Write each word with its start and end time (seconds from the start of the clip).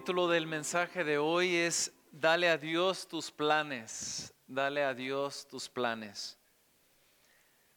título 0.00 0.28
del 0.28 0.46
mensaje 0.46 1.04
de 1.04 1.18
hoy 1.18 1.56
es 1.56 1.92
Dale 2.10 2.48
a 2.48 2.56
Dios 2.56 3.06
tus 3.06 3.30
planes, 3.30 4.32
dale 4.46 4.82
a 4.82 4.94
Dios 4.94 5.46
tus 5.46 5.68
planes. 5.68 6.38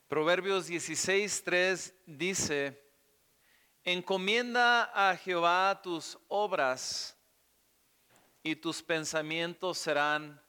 Proverbios 0.08 0.70
16:3 0.70 1.94
dice, 2.05 2.82
Encomienda 3.84 4.84
a 4.94 5.18
Jehová 5.18 5.82
tus 5.84 6.18
obras 6.30 7.18
y 8.42 8.55
tus 8.55 8.82
pensamientos 8.82 9.78
serán 9.78 10.42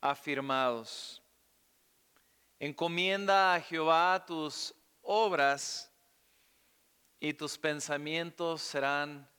afirmados. 0.00 1.22
Encomienda 2.58 3.56
a 3.56 3.60
Jehová 3.60 4.24
tus 4.26 4.74
obras 5.02 5.92
y 7.20 7.34
tus 7.34 7.58
pensamientos 7.58 8.62
serán 8.62 9.18
afirmados. 9.18 9.37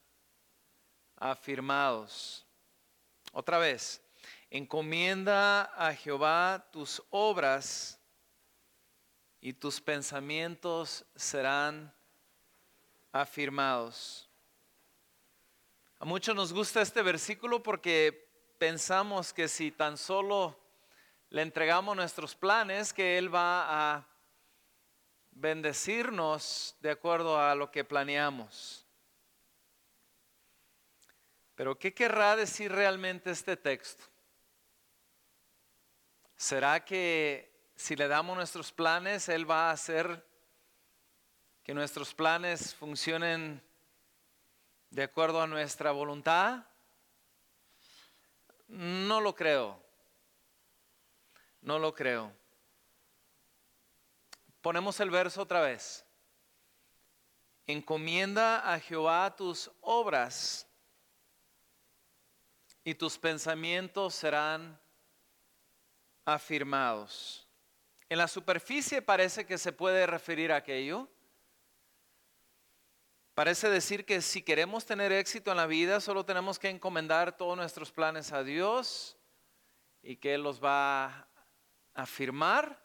Otra 3.33 3.57
vez, 3.57 4.01
encomienda 4.49 5.63
a 5.75 5.93
Jehová 5.93 6.65
tus 6.71 7.03
obras 7.09 7.99
y 9.41 9.53
tus 9.53 9.79
pensamientos 9.79 11.05
serán 11.15 11.93
afirmados. 13.11 14.29
A 15.99 16.05
muchos 16.05 16.35
nos 16.35 16.53
gusta 16.53 16.81
este 16.81 17.01
versículo 17.01 17.61
porque 17.61 18.29
pensamos 18.57 19.33
que 19.33 19.47
si 19.47 19.71
tan 19.71 19.97
solo 19.97 20.57
le 21.29 21.41
entregamos 21.41 21.95
nuestros 21.95 22.35
planes, 22.35 22.93
que 22.93 23.17
Él 23.17 23.33
va 23.33 23.95
a 23.95 24.07
bendecirnos 25.31 26.75
de 26.79 26.91
acuerdo 26.91 27.39
a 27.39 27.53
lo 27.55 27.69
que 27.71 27.83
planeamos. 27.83 28.88
Pero 31.59 31.77
¿qué 31.77 31.93
querrá 31.93 32.37
decir 32.37 32.71
realmente 32.71 33.31
este 33.31 33.57
texto? 33.57 34.05
¿Será 36.37 36.85
que 36.85 37.51
si 37.75 37.97
le 37.97 38.07
damos 38.07 38.37
nuestros 38.37 38.71
planes, 38.71 39.27
Él 39.27 39.51
va 39.51 39.69
a 39.69 39.73
hacer 39.73 40.25
que 41.61 41.73
nuestros 41.73 42.13
planes 42.13 42.73
funcionen 42.73 43.61
de 44.89 45.03
acuerdo 45.03 45.41
a 45.41 45.47
nuestra 45.47 45.91
voluntad? 45.91 46.63
No 48.69 49.19
lo 49.19 49.35
creo. 49.35 49.83
No 51.61 51.77
lo 51.77 51.93
creo. 51.93 52.31
Ponemos 54.61 54.97
el 55.01 55.09
verso 55.09 55.41
otra 55.41 55.59
vez. 55.59 56.05
Encomienda 57.67 58.73
a 58.73 58.79
Jehová 58.79 59.35
tus 59.35 59.69
obras 59.81 60.68
y 62.89 62.95
tus 62.95 63.19
pensamientos 63.19 64.15
serán 64.15 64.79
afirmados. 66.25 67.47
En 68.09 68.17
la 68.17 68.27
superficie 68.27 69.03
parece 69.03 69.45
que 69.45 69.59
se 69.59 69.71
puede 69.71 70.07
referir 70.07 70.51
a 70.51 70.55
aquello. 70.55 71.07
Parece 73.35 73.69
decir 73.69 74.05
que 74.05 74.23
si 74.23 74.41
queremos 74.41 74.87
tener 74.87 75.11
éxito 75.11 75.51
en 75.51 75.57
la 75.57 75.67
vida, 75.67 76.01
solo 76.01 76.25
tenemos 76.25 76.57
que 76.57 76.69
encomendar 76.69 77.37
todos 77.37 77.55
nuestros 77.55 77.91
planes 77.91 78.31
a 78.31 78.43
Dios 78.43 79.15
y 80.01 80.15
que 80.15 80.33
Él 80.33 80.41
los 80.41 80.59
va 80.63 81.05
a 81.05 81.27
afirmar. 81.93 82.83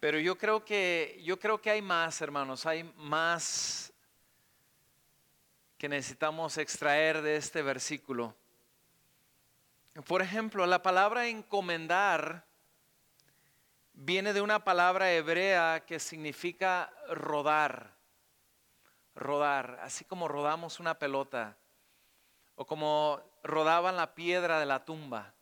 Pero 0.00 0.18
yo 0.18 0.38
creo 0.38 0.64
que 0.64 1.20
yo 1.22 1.38
creo 1.38 1.60
que 1.60 1.68
hay 1.68 1.82
más, 1.82 2.18
hermanos, 2.22 2.64
hay 2.64 2.82
más 2.96 3.91
que 5.82 5.88
necesitamos 5.88 6.58
extraer 6.58 7.22
de 7.22 7.34
este 7.34 7.60
versículo. 7.60 8.36
Por 10.06 10.22
ejemplo, 10.22 10.64
la 10.64 10.80
palabra 10.80 11.26
encomendar 11.26 12.46
viene 13.92 14.32
de 14.32 14.42
una 14.42 14.62
palabra 14.62 15.12
hebrea 15.12 15.82
que 15.84 15.98
significa 15.98 16.94
rodar, 17.08 17.96
rodar, 19.16 19.80
así 19.82 20.04
como 20.04 20.28
rodamos 20.28 20.78
una 20.78 21.00
pelota 21.00 21.58
o 22.54 22.64
como 22.64 23.20
rodaban 23.42 23.96
la 23.96 24.14
piedra 24.14 24.60
de 24.60 24.66
la 24.66 24.84
tumba. 24.84 25.34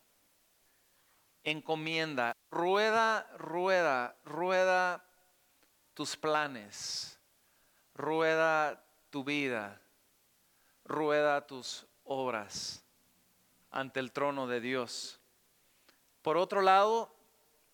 Encomienda, 1.43 2.35
rueda, 2.49 3.29
rueda, 3.37 4.15
rueda 4.25 5.05
tus 5.93 6.17
planes, 6.17 7.19
rueda 7.93 8.83
tu 9.11 9.23
vida 9.23 9.80
rueda 10.91 11.47
tus 11.47 11.87
obras 12.03 12.83
ante 13.71 13.99
el 13.99 14.11
trono 14.11 14.47
de 14.47 14.59
Dios. 14.61 15.19
Por 16.21 16.37
otro 16.37 16.61
lado, 16.61 17.09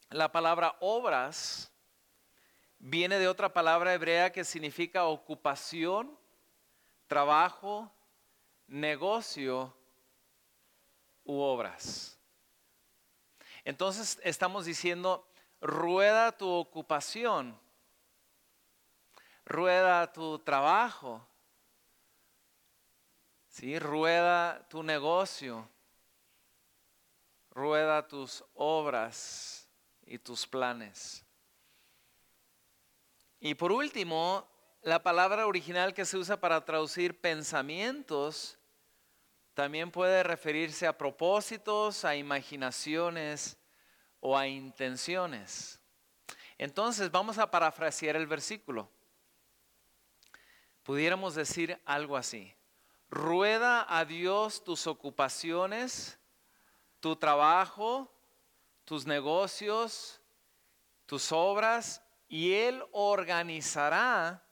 la 0.10 0.32
palabra 0.32 0.76
obras 0.80 1.72
viene 2.80 3.20
de 3.20 3.28
otra 3.28 3.52
palabra 3.52 3.94
hebrea 3.94 4.32
que 4.32 4.46
significa 4.46 5.06
ocupación, 5.06 6.18
trabajo, 7.08 7.92
negocio 8.68 9.74
u 11.26 11.40
obras. 11.40 12.18
Entonces 13.66 14.20
estamos 14.24 14.66
diciendo, 14.66 15.28
rueda 15.60 16.32
tu 16.32 16.50
ocupación, 16.50 17.60
rueda 19.44 20.14
tu 20.14 20.40
trabajo, 20.40 21.28
¿sí? 23.58 23.80
Rueda 23.80 24.68
tu 24.70 24.84
negocio, 24.84 25.68
rueda 27.50 28.08
tus 28.08 28.44
obras 28.54 29.68
y 30.06 30.20
tus 30.20 30.46
planes. 30.46 31.26
Y 33.40 33.56
por 33.56 33.72
último, 33.72 34.48
la 34.84 35.02
palabra 35.02 35.48
original 35.48 35.96
que 35.96 36.06
se 36.06 36.18
usa 36.18 36.40
para 36.40 36.64
traducir 36.64 37.20
pensamientos 37.20 38.60
también 39.56 39.90
puede 39.90 40.22
referirse 40.22 40.86
a 40.86 40.96
propósitos, 40.96 42.06
a 42.06 42.16
imaginaciones 42.16 43.58
o 44.20 44.38
a 44.38 44.48
intenciones. 44.48 45.80
Entonces 46.60 47.10
vamos 47.10 47.40
a 47.40 47.50
parafrasear 47.50 48.18
el 48.18 48.28
versículo. 48.28 48.88
Pudiéramos 50.84 51.34
decir 51.34 51.82
algo 51.86 52.16
así. 52.16 52.57
Rueda 53.10 53.86
a 53.88 54.06
Dios 54.06 54.64
tus 54.64 54.88
ocupaciones, 54.88 56.20
tu 57.00 57.16
trabajo, 57.16 58.12
tus 58.86 59.06
negocios, 59.06 60.20
tus 61.06 61.32
obras, 61.32 62.02
y 62.28 62.54
Él 62.54 62.84
organizará 62.92 64.44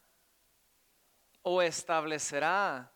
o 1.41 1.61
establecerá 1.61 2.91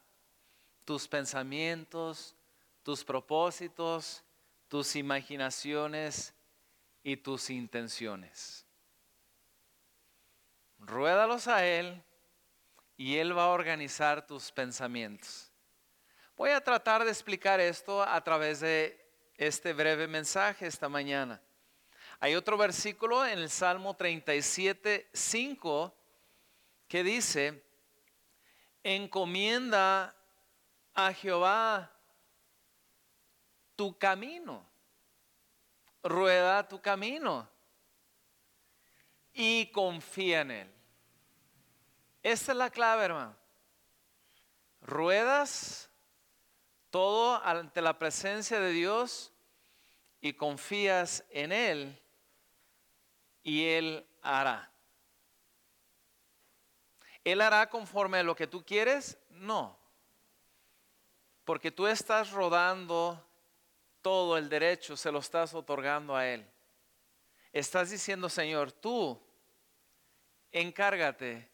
tus 0.86 1.08
pensamientos, 1.08 2.36
tus 2.84 3.04
propósitos, 3.04 4.24
tus 4.70 4.96
imaginaciones 4.96 6.34
y 7.04 7.18
tus 7.18 7.50
intenciones. 7.50 8.66
Ruédalos 10.80 11.48
a 11.48 11.66
Él 11.66 12.02
y 12.96 13.18
Él 13.18 13.38
va 13.38 13.46
a 13.46 13.50
organizar 13.50 14.26
tus 14.26 14.52
pensamientos. 14.52 15.49
Voy 16.40 16.52
a 16.52 16.64
tratar 16.64 17.04
de 17.04 17.12
explicar 17.12 17.60
esto 17.60 18.02
a 18.02 18.24
través 18.24 18.62
de 18.62 18.98
este 19.36 19.74
breve 19.74 20.08
mensaje 20.08 20.68
esta 20.68 20.88
mañana. 20.88 21.42
Hay 22.18 22.34
otro 22.34 22.58
versículo 22.58 23.26
en 23.26 23.40
el 23.40 23.50
Salmo 23.50 23.94
37, 23.98 25.10
5 25.12 25.94
que 26.88 27.04
dice, 27.04 27.62
encomienda 28.84 30.16
a 30.94 31.12
Jehová 31.12 31.92
tu 33.76 33.98
camino, 33.98 34.66
rueda 36.02 36.66
tu 36.66 36.82
camino 36.82 37.50
y 39.34 39.70
confía 39.74 40.40
en 40.40 40.52
él. 40.52 40.74
Esta 42.24 42.54
es 42.54 42.58
la 42.58 42.70
clave, 42.70 43.04
hermano. 43.04 43.36
Ruedas 44.80 45.89
todo 46.90 47.44
ante 47.44 47.82
la 47.82 47.98
presencia 47.98 48.60
de 48.60 48.72
Dios 48.72 49.32
y 50.22 50.34
confías 50.34 51.24
en 51.30 51.52
Él 51.52 52.02
y 53.44 53.66
Él 53.66 54.06
hará. 54.22 54.72
¿Él 57.24 57.42
hará 57.42 57.70
conforme 57.70 58.20
a 58.20 58.24
lo 58.24 58.36
que 58.36 58.48
tú 58.48 58.64
quieres? 58.66 59.18
No. 59.30 59.78
Porque 61.46 61.72
tú 61.72 61.88
estás 61.88 62.32
rodando 62.32 63.26
todo 64.02 64.38
el 64.38 64.50
derecho, 64.50 64.96
se 64.96 65.12
lo 65.12 65.20
estás 65.20 65.54
otorgando 65.54 66.16
a 66.16 66.26
Él. 66.28 66.46
Estás 67.52 67.90
diciendo, 67.90 68.30
Señor, 68.30 68.72
tú 68.72 69.20
encárgate. 70.52 71.50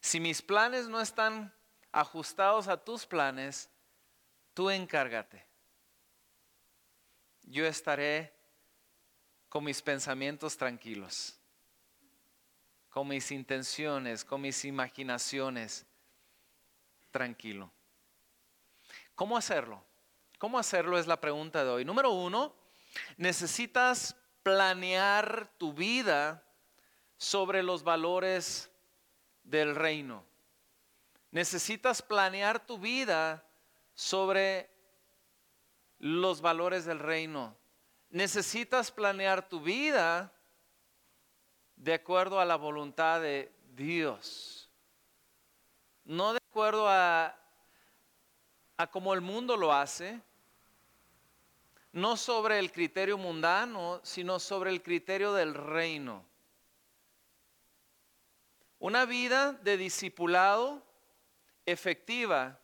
Si 0.00 0.20
mis 0.20 0.42
planes 0.42 0.88
no 0.88 1.00
están 1.00 1.52
ajustados 1.92 2.68
a 2.68 2.76
tus 2.76 3.06
planes, 3.06 3.70
tú 4.54 4.70
encárgate. 4.70 5.44
Yo 7.42 7.66
estaré 7.66 8.32
con 9.48 9.64
mis 9.64 9.82
pensamientos 9.82 10.56
tranquilos, 10.56 11.38
con 12.88 13.08
mis 13.08 13.30
intenciones, 13.30 14.24
con 14.24 14.40
mis 14.40 14.64
imaginaciones 14.64 15.84
tranquilo. 17.10 17.70
¿Cómo 19.14 19.36
hacerlo? 19.36 19.84
¿Cómo 20.38 20.58
hacerlo 20.58 20.98
es 20.98 21.06
la 21.06 21.20
pregunta 21.20 21.64
de 21.64 21.70
hoy? 21.70 21.84
Número 21.84 22.10
uno, 22.10 22.54
necesitas 23.16 24.16
planear 24.42 25.50
tu 25.58 25.72
vida 25.72 26.42
sobre 27.16 27.62
los 27.62 27.82
valores 27.82 28.70
del 29.44 29.74
reino. 29.74 30.24
Necesitas 31.30 32.02
planear 32.02 32.64
tu 32.64 32.78
vida 32.78 33.44
sobre 33.94 34.70
los 35.98 36.40
valores 36.40 36.84
del 36.84 36.98
reino. 36.98 37.56
Necesitas 38.10 38.90
planear 38.90 39.48
tu 39.48 39.60
vida 39.60 40.32
de 41.76 41.94
acuerdo 41.94 42.40
a 42.40 42.44
la 42.44 42.56
voluntad 42.56 43.20
de 43.20 43.52
Dios. 43.74 44.70
No 46.04 46.32
de 46.32 46.40
acuerdo 46.50 46.88
a, 46.88 47.36
a 48.76 48.86
cómo 48.90 49.14
el 49.14 49.20
mundo 49.20 49.56
lo 49.56 49.72
hace, 49.72 50.20
no 51.92 52.16
sobre 52.16 52.58
el 52.58 52.72
criterio 52.72 53.16
mundano, 53.16 54.00
sino 54.02 54.38
sobre 54.38 54.70
el 54.70 54.82
criterio 54.82 55.32
del 55.32 55.54
reino. 55.54 56.24
Una 58.78 59.06
vida 59.06 59.52
de 59.52 59.76
discipulado 59.76 60.82
efectiva 61.64 62.60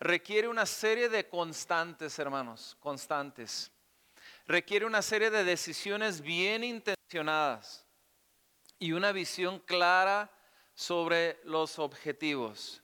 requiere 0.00 0.48
una 0.48 0.66
serie 0.66 1.08
de 1.08 1.28
constantes, 1.28 2.18
hermanos, 2.18 2.76
constantes. 2.80 3.70
Requiere 4.46 4.86
una 4.86 5.02
serie 5.02 5.30
de 5.30 5.44
decisiones 5.44 6.20
bien 6.20 6.64
intencionadas 6.64 7.86
y 8.78 8.92
una 8.92 9.12
visión 9.12 9.58
clara 9.60 10.30
sobre 10.74 11.40
los 11.44 11.78
objetivos. 11.78 12.82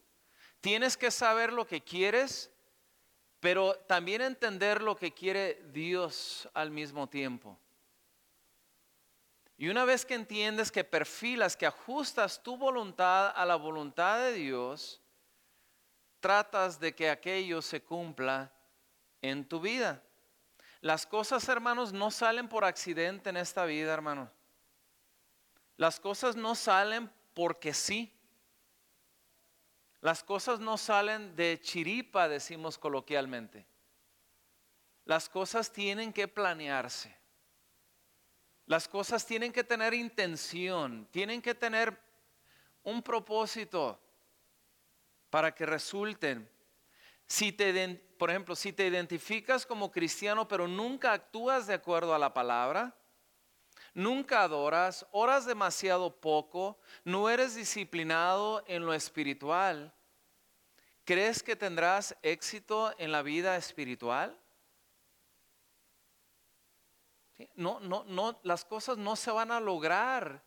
Tienes 0.60 0.96
que 0.96 1.10
saber 1.10 1.52
lo 1.52 1.66
que 1.66 1.82
quieres, 1.82 2.50
pero 3.40 3.74
también 3.86 4.22
entender 4.22 4.82
lo 4.82 4.96
que 4.96 5.12
quiere 5.12 5.62
Dios 5.72 6.48
al 6.54 6.70
mismo 6.70 7.08
tiempo. 7.08 7.58
Y 9.56 9.68
una 9.68 9.84
vez 9.84 10.04
que 10.04 10.14
entiendes 10.14 10.72
que 10.72 10.82
perfilas, 10.82 11.56
que 11.56 11.66
ajustas 11.66 12.42
tu 12.42 12.56
voluntad 12.56 13.32
a 13.36 13.44
la 13.46 13.54
voluntad 13.54 14.18
de 14.18 14.32
Dios, 14.32 15.00
tratas 16.24 16.80
de 16.80 16.94
que 16.94 17.10
aquello 17.10 17.60
se 17.60 17.82
cumpla 17.82 18.50
en 19.20 19.46
tu 19.46 19.60
vida. 19.60 20.02
Las 20.80 21.04
cosas, 21.04 21.46
hermanos, 21.50 21.92
no 21.92 22.10
salen 22.10 22.48
por 22.48 22.64
accidente 22.64 23.28
en 23.28 23.36
esta 23.36 23.66
vida, 23.66 23.92
hermanos. 23.92 24.30
Las 25.76 26.00
cosas 26.00 26.34
no 26.34 26.54
salen 26.54 27.12
porque 27.34 27.74
sí. 27.74 28.10
Las 30.00 30.24
cosas 30.24 30.60
no 30.60 30.78
salen 30.78 31.36
de 31.36 31.60
chiripa, 31.60 32.26
decimos 32.26 32.78
coloquialmente. 32.78 33.66
Las 35.04 35.28
cosas 35.28 35.70
tienen 35.70 36.10
que 36.10 36.26
planearse. 36.26 37.14
Las 38.64 38.88
cosas 38.88 39.26
tienen 39.26 39.52
que 39.52 39.62
tener 39.62 39.92
intención, 39.92 41.06
tienen 41.10 41.42
que 41.42 41.54
tener 41.54 42.00
un 42.82 43.02
propósito 43.02 44.00
para 45.34 45.52
que 45.52 45.66
resulten. 45.66 46.48
Si 47.26 47.50
te, 47.50 47.96
por 48.16 48.30
ejemplo, 48.30 48.54
si 48.54 48.72
te 48.72 48.86
identificas 48.86 49.66
como 49.66 49.90
cristiano 49.90 50.46
pero 50.46 50.68
nunca 50.68 51.12
actúas 51.12 51.66
de 51.66 51.74
acuerdo 51.74 52.14
a 52.14 52.20
la 52.20 52.32
palabra, 52.32 52.96
nunca 53.94 54.44
adoras, 54.44 55.04
oras 55.10 55.44
demasiado 55.44 56.20
poco, 56.20 56.78
no 57.02 57.28
eres 57.28 57.56
disciplinado 57.56 58.62
en 58.68 58.86
lo 58.86 58.94
espiritual, 58.94 59.92
¿crees 61.04 61.42
que 61.42 61.56
tendrás 61.56 62.16
éxito 62.22 62.94
en 62.98 63.10
la 63.10 63.22
vida 63.22 63.56
espiritual? 63.56 64.38
No, 67.56 67.80
no, 67.80 68.04
no, 68.04 68.38
las 68.44 68.64
cosas 68.64 68.98
no 68.98 69.16
se 69.16 69.32
van 69.32 69.50
a 69.50 69.58
lograr 69.58 70.44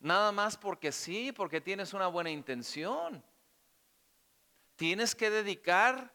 nada 0.00 0.32
más 0.32 0.56
porque 0.56 0.90
sí, 0.90 1.30
porque 1.30 1.60
tienes 1.60 1.94
una 1.94 2.08
buena 2.08 2.30
intención. 2.30 3.24
Tienes 4.76 5.14
que 5.14 5.30
dedicar 5.30 6.12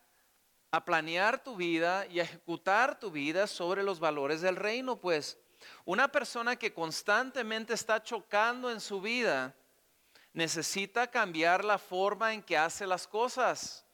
a 0.71 0.85
planear 0.85 1.43
tu 1.43 1.55
vida 1.55 2.05
y 2.07 2.19
a 2.19 2.23
ejecutar 2.23 2.99
tu 2.99 3.09
vida 3.11 3.47
sobre 3.47 3.83
los 3.83 3.99
valores 3.99 4.41
del 4.41 4.55
reino, 4.55 4.99
pues 4.99 5.37
una 5.85 6.07
persona 6.11 6.55
que 6.55 6.73
constantemente 6.73 7.73
está 7.73 8.01
chocando 8.03 8.69
en 8.69 8.79
su 8.79 9.01
vida 9.01 9.55
necesita 10.33 11.09
cambiar 11.09 11.65
la 11.65 11.77
forma 11.77 12.33
en 12.33 12.43
que 12.43 12.57
hace 12.57 12.85
las 12.85 13.07
cosas. 13.07 13.85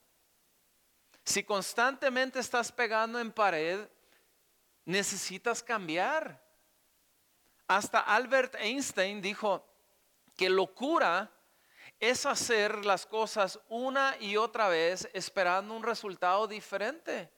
Si 1.24 1.44
constantemente 1.44 2.40
estás 2.40 2.72
pegando 2.72 3.20
en 3.20 3.32
pared, 3.32 3.88
necesitas 4.84 5.64
cambiar. 5.64 6.44
Hasta 7.68 8.00
Albert 8.00 8.56
Einstein 8.60 9.22
dijo 9.22 9.66
que 10.36 10.50
locura 10.50 11.32
es 12.00 12.26
hacer 12.26 12.86
las 12.86 13.06
cosas 13.06 13.60
una 13.70 14.16
y 14.20 14.38
otra 14.38 14.68
vez 14.70 15.10
esperando 15.14 15.74
un 15.74 15.84
resultado 15.84 16.48
diferente. 16.48 17.32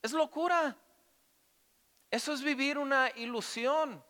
Es 0.00 0.12
locura. 0.12 0.76
Eso 2.10 2.32
es 2.32 2.42
vivir 2.42 2.78
una 2.78 3.10
ilusión. 3.16 4.04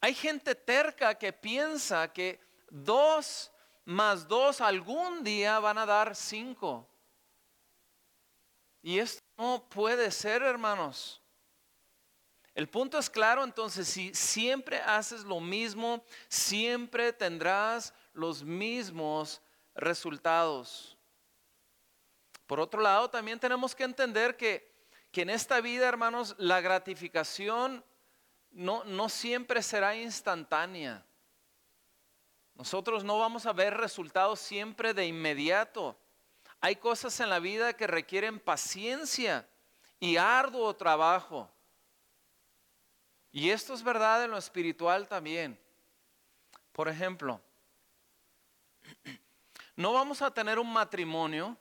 Hay 0.00 0.14
gente 0.14 0.54
terca 0.54 1.14
que 1.14 1.32
piensa 1.32 2.12
que 2.12 2.40
dos 2.70 3.50
más 3.84 4.26
dos 4.26 4.60
algún 4.60 5.22
día 5.22 5.58
van 5.60 5.78
a 5.78 5.86
dar 5.86 6.14
cinco. 6.14 6.86
Y 8.82 8.98
esto 8.98 9.22
no 9.36 9.68
puede 9.68 10.10
ser, 10.10 10.42
hermanos. 10.42 11.22
El 12.56 12.70
punto 12.70 12.96
es 12.96 13.10
claro, 13.10 13.44
entonces, 13.44 13.86
si 13.86 14.14
siempre 14.14 14.80
haces 14.80 15.24
lo 15.24 15.40
mismo, 15.40 16.02
siempre 16.26 17.12
tendrás 17.12 17.92
los 18.14 18.42
mismos 18.42 19.42
resultados. 19.74 20.96
Por 22.46 22.58
otro 22.58 22.80
lado, 22.80 23.10
también 23.10 23.38
tenemos 23.38 23.74
que 23.74 23.84
entender 23.84 24.38
que, 24.38 24.72
que 25.12 25.20
en 25.20 25.28
esta 25.28 25.60
vida, 25.60 25.86
hermanos, 25.86 26.34
la 26.38 26.62
gratificación 26.62 27.84
no, 28.50 28.84
no 28.84 29.10
siempre 29.10 29.62
será 29.62 29.94
instantánea. 29.94 31.04
Nosotros 32.54 33.04
no 33.04 33.18
vamos 33.18 33.44
a 33.44 33.52
ver 33.52 33.76
resultados 33.76 34.40
siempre 34.40 34.94
de 34.94 35.04
inmediato. 35.04 35.94
Hay 36.62 36.76
cosas 36.76 37.20
en 37.20 37.28
la 37.28 37.38
vida 37.38 37.74
que 37.74 37.86
requieren 37.86 38.40
paciencia 38.40 39.46
y 40.00 40.16
arduo 40.16 40.74
trabajo. 40.74 41.50
Y 43.32 43.50
esto 43.50 43.74
es 43.74 43.82
verdad 43.82 44.24
en 44.24 44.30
lo 44.30 44.38
espiritual 44.38 45.08
también. 45.08 45.58
Por 46.72 46.88
ejemplo, 46.88 47.40
no 49.76 49.92
vamos 49.92 50.22
a 50.22 50.30
tener 50.30 50.58
un 50.58 50.72
matrimonio 50.72 51.56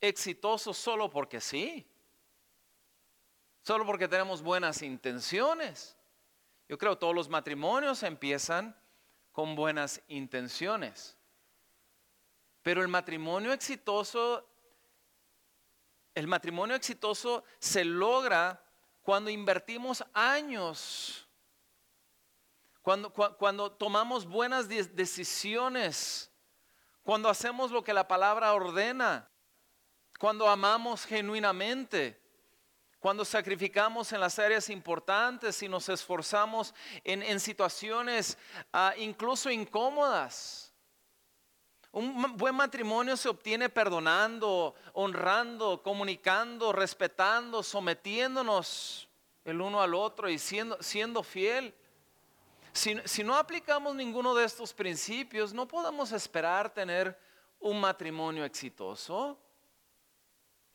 exitoso 0.00 0.72
solo 0.72 1.10
porque 1.10 1.40
sí. 1.40 1.86
Solo 3.62 3.84
porque 3.84 4.08
tenemos 4.08 4.42
buenas 4.42 4.82
intenciones. 4.82 5.96
Yo 6.68 6.78
creo 6.78 6.92
que 6.92 7.00
todos 7.00 7.14
los 7.14 7.28
matrimonios 7.28 8.02
empiezan 8.02 8.76
con 9.32 9.54
buenas 9.54 10.00
intenciones. 10.08 11.16
Pero 12.62 12.82
el 12.82 12.88
matrimonio 12.88 13.52
exitoso, 13.52 14.46
el 16.14 16.26
matrimonio 16.26 16.76
exitoso 16.76 17.44
se 17.58 17.84
logra 17.84 18.62
cuando 19.02 19.30
invertimos 19.30 20.04
años, 20.12 21.26
cuando, 22.82 23.12
cuando 23.12 23.72
tomamos 23.72 24.26
buenas 24.26 24.68
decisiones, 24.68 26.30
cuando 27.02 27.28
hacemos 27.28 27.70
lo 27.70 27.82
que 27.82 27.92
la 27.92 28.06
palabra 28.06 28.52
ordena, 28.54 29.28
cuando 30.18 30.48
amamos 30.48 31.04
genuinamente, 31.04 32.20
cuando 33.00 33.24
sacrificamos 33.24 34.12
en 34.12 34.20
las 34.20 34.38
áreas 34.38 34.68
importantes 34.68 35.62
y 35.62 35.68
nos 35.68 35.88
esforzamos 35.88 36.74
en, 37.02 37.40
situaciones 37.40 38.36
ah, 38.72 38.92
incluso 38.98 39.50
incómodas. 39.50 40.69
Un 41.92 42.36
buen 42.36 42.54
matrimonio 42.54 43.16
se 43.16 43.28
obtiene 43.28 43.68
perdonando, 43.68 44.74
honrando, 44.92 45.82
comunicando, 45.82 46.72
respetando, 46.72 47.64
sometiéndonos 47.64 49.08
el 49.44 49.60
uno 49.60 49.82
al 49.82 49.94
otro 49.94 50.28
y 50.28 50.38
siendo, 50.38 50.80
siendo 50.80 51.24
fiel. 51.24 51.74
Si, 52.72 52.96
si 53.04 53.24
no 53.24 53.34
aplicamos 53.34 53.96
ninguno 53.96 54.34
de 54.36 54.44
estos 54.44 54.72
principios, 54.72 55.52
no 55.52 55.66
podemos 55.66 56.12
esperar 56.12 56.72
tener 56.72 57.18
un 57.58 57.80
matrimonio 57.80 58.44
exitoso. 58.44 59.36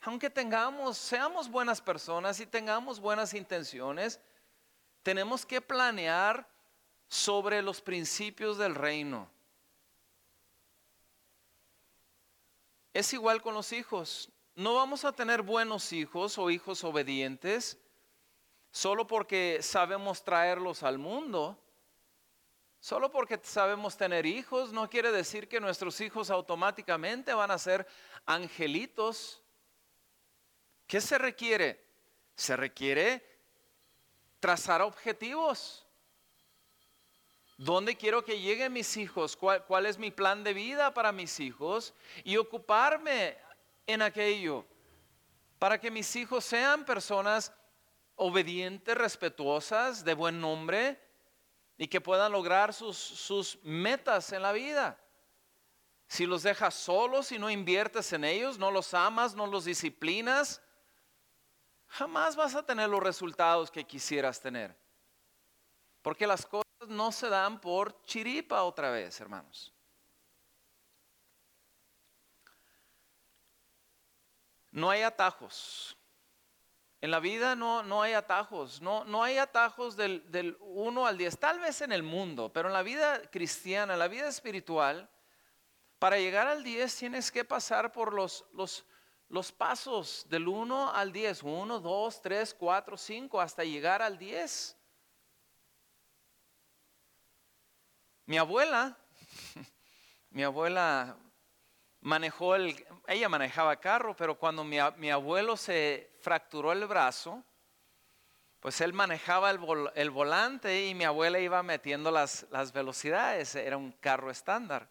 Aunque 0.02 0.30
tengamos, 0.30 0.98
seamos 0.98 1.50
buenas 1.50 1.82
personas 1.82 2.42
y 2.42 2.46
tengamos 2.46 3.00
buenas 3.00 3.34
intenciones, 3.34 4.20
tenemos 5.02 5.46
que 5.46 5.62
planear 5.62 6.48
sobre 7.08 7.62
los 7.62 7.82
principios 7.82 8.58
del 8.58 8.76
reino. 8.76 9.35
Es 12.96 13.12
igual 13.12 13.42
con 13.42 13.54
los 13.54 13.74
hijos. 13.74 14.30
No 14.56 14.76
vamos 14.76 15.04
a 15.04 15.12
tener 15.12 15.42
buenos 15.42 15.92
hijos 15.92 16.38
o 16.38 16.50
hijos 16.50 16.82
obedientes 16.86 17.78
solo 18.72 19.06
porque 19.06 19.60
sabemos 19.62 20.24
traerlos 20.24 20.82
al 20.82 20.98
mundo. 20.98 21.62
Solo 22.80 23.12
porque 23.12 23.38
sabemos 23.44 23.98
tener 23.98 24.26
hijos 24.26 24.72
no 24.72 24.90
quiere 24.90 25.12
decir 25.12 25.50
que 25.50 25.60
nuestros 25.60 26.00
hijos 26.00 26.30
automáticamente 26.30 27.34
van 27.34 27.52
a 27.52 27.58
ser 27.58 27.86
angelitos. 28.26 29.44
¿Qué 30.88 31.02
se 31.02 31.18
requiere? 31.18 31.86
Se 32.38 32.56
requiere 32.56 33.26
trazar 34.40 34.82
objetivos. 34.82 35.85
¿Dónde 37.58 37.96
quiero 37.96 38.24
que 38.26 38.40
lleguen 38.40 38.74
mis 38.74 38.98
hijos? 38.98 39.38
¿Cuál, 39.38 39.64
¿Cuál, 39.66 39.86
es 39.86 39.98
mi 39.98 40.12
plan 40.12 40.44
de 40.44 40.54
vida 40.54 40.94
para 40.94 41.12
mis 41.12 41.40
hijos? 41.40 41.94
Y 42.24 42.38
ocuparme 42.38 43.38
en 43.88 44.02
aquello 44.02 44.66
para 45.58 45.80
que 45.80 45.90
mis 45.90 46.16
hijos 46.16 46.44
sean 46.44 46.86
personas 46.86 47.54
obedientes, 48.16 48.96
respetuosas, 48.96 50.04
de 50.04 50.14
buen 50.14 50.40
nombre, 50.40 51.00
y 51.78 51.88
que 51.88 52.02
puedan 52.02 52.32
lograr 52.32 52.74
sus, 52.74 52.98
sus 52.98 53.60
metas 53.64 54.32
en 54.34 54.42
la 54.42 54.52
vida. 54.52 55.00
Si 56.08 56.26
los 56.26 56.44
dejas 56.44 56.74
solos 56.74 57.32
y 57.32 57.40
no 57.40 57.50
inviertes 57.50 58.14
en 58.14 58.24
ellos, 58.24 58.60
no 58.60 58.70
los 58.70 58.94
amas, 58.94 59.34
no 59.34 59.48
los 59.48 59.66
disciplinas, 59.66 60.62
jamás 61.88 62.36
vas 62.36 62.56
a 62.56 62.66
tener 62.66 62.90
los 62.90 63.02
resultados 63.02 63.72
que 63.72 63.86
quisieras 63.86 64.40
tener. 64.40 64.76
Porque 66.02 66.28
las 66.28 66.46
cosas 66.46 66.65
no 66.88 67.12
se 67.12 67.30
dan 67.30 67.60
por 67.60 68.04
chiripa 68.04 68.64
otra 68.64 68.92
vez, 68.92 69.20
hermanos. 69.20 69.74
No 74.72 74.90
hay 74.90 75.04
atajos. 75.04 75.98
En 77.02 77.12
la 77.12 77.20
vida 77.20 77.56
no, 77.56 77.84
no 77.84 78.02
hay 78.02 78.14
atajos, 78.14 78.82
no, 78.82 79.04
no 79.06 79.24
hay 79.24 79.38
atajos 79.38 79.96
del, 79.96 80.30
del 80.32 80.58
1 80.60 81.06
al 81.06 81.18
10, 81.18 81.38
tal 81.38 81.60
vez 81.60 81.82
en 81.82 81.92
el 81.92 82.02
mundo, 82.02 82.52
pero 82.52 82.68
en 82.68 82.74
la 82.74 82.82
vida 82.82 83.22
cristiana, 83.30 83.94
en 83.94 84.00
la 84.00 84.08
vida 84.08 84.28
espiritual, 84.28 85.08
para 86.00 86.18
llegar 86.18 86.48
al 86.48 86.64
10 86.64 86.96
tienes 86.96 87.32
que 87.32 87.46
pasar 87.46 87.92
por 87.92 88.14
los, 88.14 88.46
los, 88.54 88.86
los 89.30 89.52
pasos 89.52 90.26
del 90.30 90.48
1 90.48 90.94
al 90.94 91.12
10, 91.12 91.44
1, 91.44 91.80
2, 91.80 92.22
3, 92.22 92.54
4, 92.54 92.98
5, 92.98 93.42
hasta 93.42 93.64
llegar 93.64 94.02
al 94.02 94.18
10. 94.18 94.75
Mi 98.28 98.40
abuela, 98.40 98.98
mi 100.32 100.42
abuela 100.42 101.16
manejó 102.02 102.56
el, 102.56 102.84
ella 103.08 103.30
manejaba 103.30 103.76
carro, 103.76 104.16
pero 104.16 104.40
cuando 104.40 104.64
mi, 104.64 104.80
abuelo 104.80 105.56
se 105.56 106.12
fracturó 106.22 106.72
el 106.72 106.88
brazo, 106.88 107.44
pues 108.60 108.82
él 108.82 108.94
manejaba 108.94 109.52
el, 109.52 110.10
volante 110.10 110.88
y 110.88 110.96
mi 110.96 111.04
abuela 111.04 111.38
iba 111.38 111.62
metiendo 111.62 112.10
las, 112.10 112.48
las, 112.50 112.74
velocidades, 112.74 113.54
era 113.54 113.78
un 113.78 113.92
carro 113.92 114.32
estándar. 114.32 114.90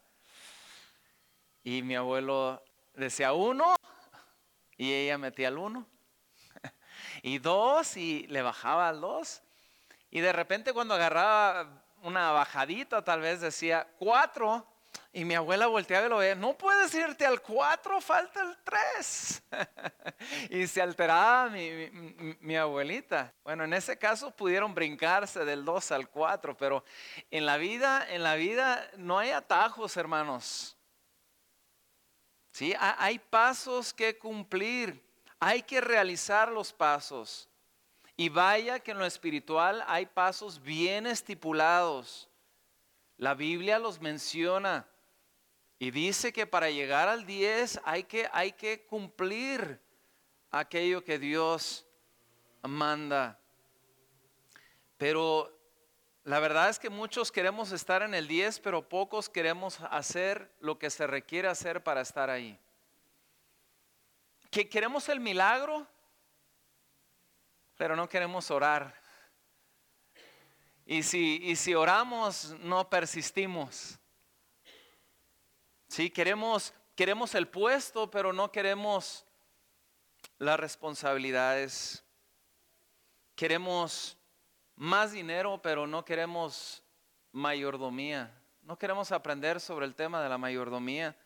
Y 1.64 1.83
mi 1.83 1.97
abuelo 1.97 2.62
decía 2.95 3.33
uno 3.33 3.75
y 4.76 4.93
ella 4.93 5.19
metía 5.19 5.49
el 5.49 5.59
uno. 5.59 5.88
y 7.25 7.38
dos 7.38 7.97
y 7.97 8.29
le 8.29 8.43
bajaba 8.43 8.88
al 8.88 9.00
dos. 9.00 9.43
Y 10.09 10.21
de 10.21 10.33
repente 10.33 10.73
cuando 10.73 10.95
agarraba 10.95 11.84
una 12.04 12.30
bajadita 12.30 13.02
tal 13.02 13.20
vez 13.20 13.40
decía 13.40 13.88
cuatro 13.99 14.66
y 15.12 15.25
mi 15.25 15.34
abuela 15.34 15.68
volteaba 15.68 16.06
y 16.06 16.08
lo 16.08 16.18
veía, 16.18 16.34
no 16.34 16.58
puedes 16.58 16.92
irte 16.94 17.25
al 17.25 17.40
4, 17.40 18.00
falta 18.00 18.42
el 18.42 18.56
3. 18.64 19.42
y 20.50 20.66
se 20.66 20.82
alteraba 20.82 21.49
mi, 21.50 21.88
mi, 22.40 22.56
abuelita. 22.56 23.32
Bueno, 23.44 23.62
en 23.64 23.75
ese 23.75 23.96
caso 23.96 24.32
pudieron 24.32 24.75
brincarse 24.75 25.44
del 25.44 25.64
2 25.64 25.92
al 25.92 26.08
4, 26.08 26.56
pero 26.56 26.84
en 27.30 27.46
la 27.46 27.56
vida, 27.56 28.06
en 28.11 28.25
la 28.25 28.34
vida 28.34 28.90
no 28.96 29.18
hay 29.18 29.30
atajos, 29.30 29.96
hermanos. 29.96 30.76
¿Sí? 32.50 32.75
Hay 32.78 33.20
pasos 33.20 33.94
que 33.94 34.18
cumplir, 34.18 35.00
hay 35.38 35.62
que 35.62 35.80
realizar 35.80 36.50
los 36.50 36.73
pasos. 36.73 37.49
Y 38.16 38.28
vaya 38.28 38.78
que 38.78 38.92
en 38.92 38.99
lo 38.99 39.06
espiritual 39.06 39.85
hay 39.87 40.06
pasos 40.06 40.62
bien 40.62 41.06
estipulados. 41.06 42.28
La 43.16 43.35
Biblia 43.35 43.78
los 43.78 44.00
menciona. 44.00 44.87
Y 45.78 45.90
dice 45.90 46.33
que 46.33 46.47
para 46.47 46.71
llegar 46.71 47.09
al 47.09 47.26
10 47.26 47.80
hay 47.85 48.04
que, 48.04 48.28
hay 48.33 48.52
que 48.52 48.87
cumplir 48.87 49.80
aquello 50.50 51.02
que 51.02 51.18
Dios 51.18 51.87
manda. 52.62 53.38
Pero 54.97 55.54
la 56.23 56.38
verdad 56.38 56.71
es 56.71 56.78
que 56.78 56.88
muchos 56.88 57.30
queremos 57.30 57.73
estar 57.73 58.02
en 58.02 58.14
el 58.14 58.28
10, 58.28 58.61
pero 58.61 58.88
pocos 58.88 59.28
queremos 59.28 59.80
hacer 59.90 60.50
lo 60.61 60.78
que 60.78 60.88
se 60.88 61.06
requiere 61.06 61.49
hacer 61.49 61.83
para 61.83 62.00
estar 62.00 62.30
ahí. 62.30 62.59
Que 64.50 64.68
queremos 64.68 65.09
el 65.09 65.21
milagro, 65.21 65.87
pero 67.76 67.97
no 67.97 68.09
queremos 68.09 68.50
orar. 68.50 68.95
Y 70.87 71.02
si, 71.02 71.40
y 71.43 71.57
si 71.57 71.75
oramos, 71.75 72.54
no 72.61 72.88
persistimos. 72.90 73.99
Sí, 75.88 76.11
queremos, 76.11 76.75
queremos 76.95 77.35
el 77.35 77.49
puesto, 77.49 78.11
pero 78.11 78.33
no 78.33 78.52
queremos 78.52 79.25
las 80.38 80.61
responsabilidades. 80.61 82.04
Queremos 83.35 84.19
más 84.76 85.12
dinero, 85.12 85.61
pero 85.62 85.87
no 85.87 86.04
queremos 86.04 86.83
mayordomía. 87.33 88.33
No 88.62 88.78
queremos 88.78 89.12
aprender 89.12 89.61
sobre 89.61 89.87
el 89.87 89.95
tema 89.95 90.23
de 90.23 90.28
la 90.28 90.38
mayordomía. 90.38 91.16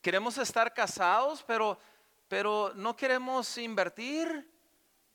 Queremos 0.00 0.38
estar 0.38 0.72
casados, 0.72 1.42
pero, 1.44 1.78
pero 2.28 2.72
no 2.74 2.96
queremos 2.96 3.56
invertir 3.58 4.55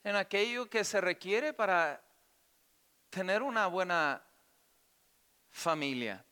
en 0.03 0.15
aquello 0.15 0.70
que 0.70 0.84
se 0.84 1.01
requiere 1.01 1.53
para 1.53 2.01
tener 3.10 3.43
una 3.43 3.67
buena 3.67 4.24
familia. 5.50 6.24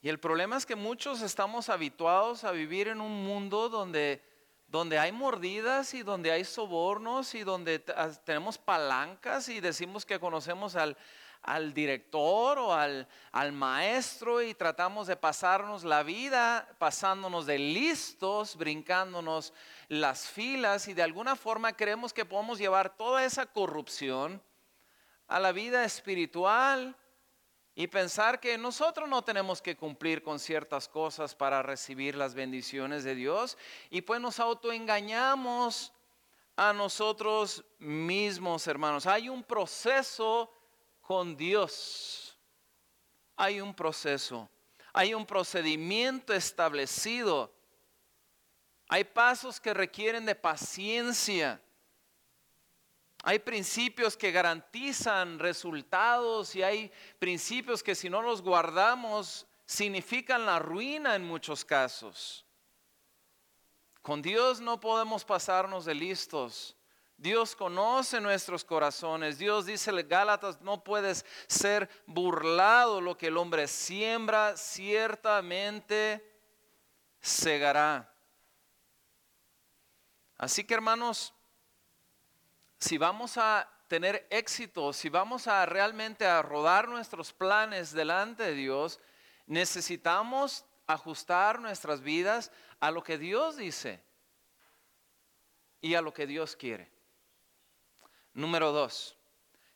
Y 0.00 0.08
el 0.08 0.20
problema 0.20 0.56
es 0.56 0.66
que 0.66 0.76
muchos 0.76 1.22
estamos 1.22 1.68
habituados 1.68 2.44
a 2.44 2.52
vivir 2.52 2.88
en 2.88 3.00
un 3.00 3.24
mundo 3.24 3.68
donde, 3.68 4.22
donde 4.68 4.98
hay 4.98 5.12
mordidas 5.12 5.94
y 5.94 6.02
donde 6.02 6.30
hay 6.30 6.44
sobornos 6.44 7.34
y 7.34 7.42
donde 7.42 7.78
tenemos 8.24 8.58
palancas 8.58 9.48
y 9.48 9.60
decimos 9.60 10.04
que 10.04 10.20
conocemos 10.20 10.76
al, 10.76 10.96
al 11.42 11.72
director 11.72 12.58
o 12.58 12.74
al, 12.74 13.08
al, 13.32 13.52
maestro 13.52 14.42
y 14.42 14.52
tratamos 14.52 15.06
de 15.06 15.16
pasarnos 15.16 15.84
la 15.84 16.02
vida 16.02 16.68
pasándonos 16.78 17.46
de 17.46 17.58
listos, 17.58 18.56
brincándonos 18.56 19.54
las 19.88 20.28
filas 20.28 20.86
y 20.86 20.94
de 20.94 21.02
alguna 21.02 21.34
forma 21.34 21.72
creemos 21.72 22.12
que 22.12 22.26
podemos 22.26 22.58
llevar 22.58 22.94
toda 22.94 23.24
esa 23.24 23.46
corrupción 23.46 24.42
a 25.28 25.40
la 25.40 25.52
vida 25.52 25.84
espiritual 25.84 26.94
y 27.78 27.86
pensar 27.86 28.40
que 28.40 28.58
nosotros 28.58 29.08
no 29.08 29.22
tenemos 29.22 29.62
que 29.62 29.76
cumplir 29.76 30.20
con 30.20 30.40
ciertas 30.40 30.88
cosas 30.88 31.36
para 31.36 31.62
recibir 31.62 32.16
las 32.16 32.34
bendiciones 32.34 33.04
de 33.04 33.14
Dios 33.14 33.56
y 33.88 34.00
pues 34.00 34.20
nos 34.20 34.40
autoengañamos 34.40 35.92
a 36.56 36.72
nosotros 36.72 37.64
mismos, 37.78 38.66
hermanos. 38.66 39.06
Hay 39.06 39.28
un 39.28 39.44
proceso 39.44 40.52
con 41.02 41.36
Dios. 41.36 42.36
Hay 43.36 43.60
un 43.60 43.72
proceso. 43.72 44.50
Hay 44.92 45.14
un 45.14 45.24
procedimiento 45.24 46.34
establecido. 46.34 47.54
Hay 48.88 49.04
pasos 49.04 49.60
que 49.60 49.72
requieren 49.72 50.26
de 50.26 50.34
paciencia. 50.34 51.62
Hay 53.24 53.40
principios 53.40 54.16
que 54.16 54.30
garantizan 54.30 55.38
resultados 55.38 56.54
y 56.54 56.62
hay 56.62 56.92
principios 57.18 57.82
que 57.82 57.94
si 57.94 58.08
no 58.08 58.22
los 58.22 58.42
guardamos 58.42 59.46
significan 59.66 60.46
la 60.46 60.58
ruina 60.58 61.14
en 61.14 61.24
muchos 61.24 61.64
casos. 61.64 62.46
Con 64.02 64.22
Dios 64.22 64.60
no 64.60 64.80
podemos 64.80 65.24
pasarnos 65.24 65.84
de 65.84 65.94
listos. 65.94 66.74
Dios 67.18 67.56
conoce 67.56 68.20
nuestros 68.20 68.64
corazones. 68.64 69.38
Dios 69.38 69.66
dice, 69.66 69.90
Gálatas, 70.04 70.60
no 70.60 70.84
puedes 70.84 71.26
ser 71.48 71.90
burlado. 72.06 73.00
Lo 73.00 73.18
que 73.18 73.26
el 73.26 73.36
hombre 73.36 73.66
siembra, 73.66 74.56
ciertamente 74.56 76.24
segará. 77.20 78.14
Así 80.38 80.62
que 80.62 80.74
hermanos, 80.74 81.34
si 82.78 82.98
vamos 82.98 83.36
a 83.36 83.68
tener 83.88 84.26
éxito, 84.30 84.92
si 84.92 85.08
vamos 85.08 85.48
a 85.48 85.66
realmente 85.66 86.26
a 86.26 86.42
rodar 86.42 86.88
nuestros 86.88 87.32
planes 87.32 87.92
delante 87.92 88.44
de 88.44 88.54
Dios, 88.54 89.00
necesitamos 89.46 90.64
ajustar 90.86 91.60
nuestras 91.60 92.00
vidas 92.00 92.52
a 92.80 92.90
lo 92.90 93.02
que 93.02 93.18
Dios 93.18 93.56
dice 93.56 94.02
y 95.80 95.94
a 95.94 96.02
lo 96.02 96.12
que 96.12 96.26
Dios 96.26 96.54
quiere. 96.54 96.90
Número 98.32 98.72
dos, 98.72 99.16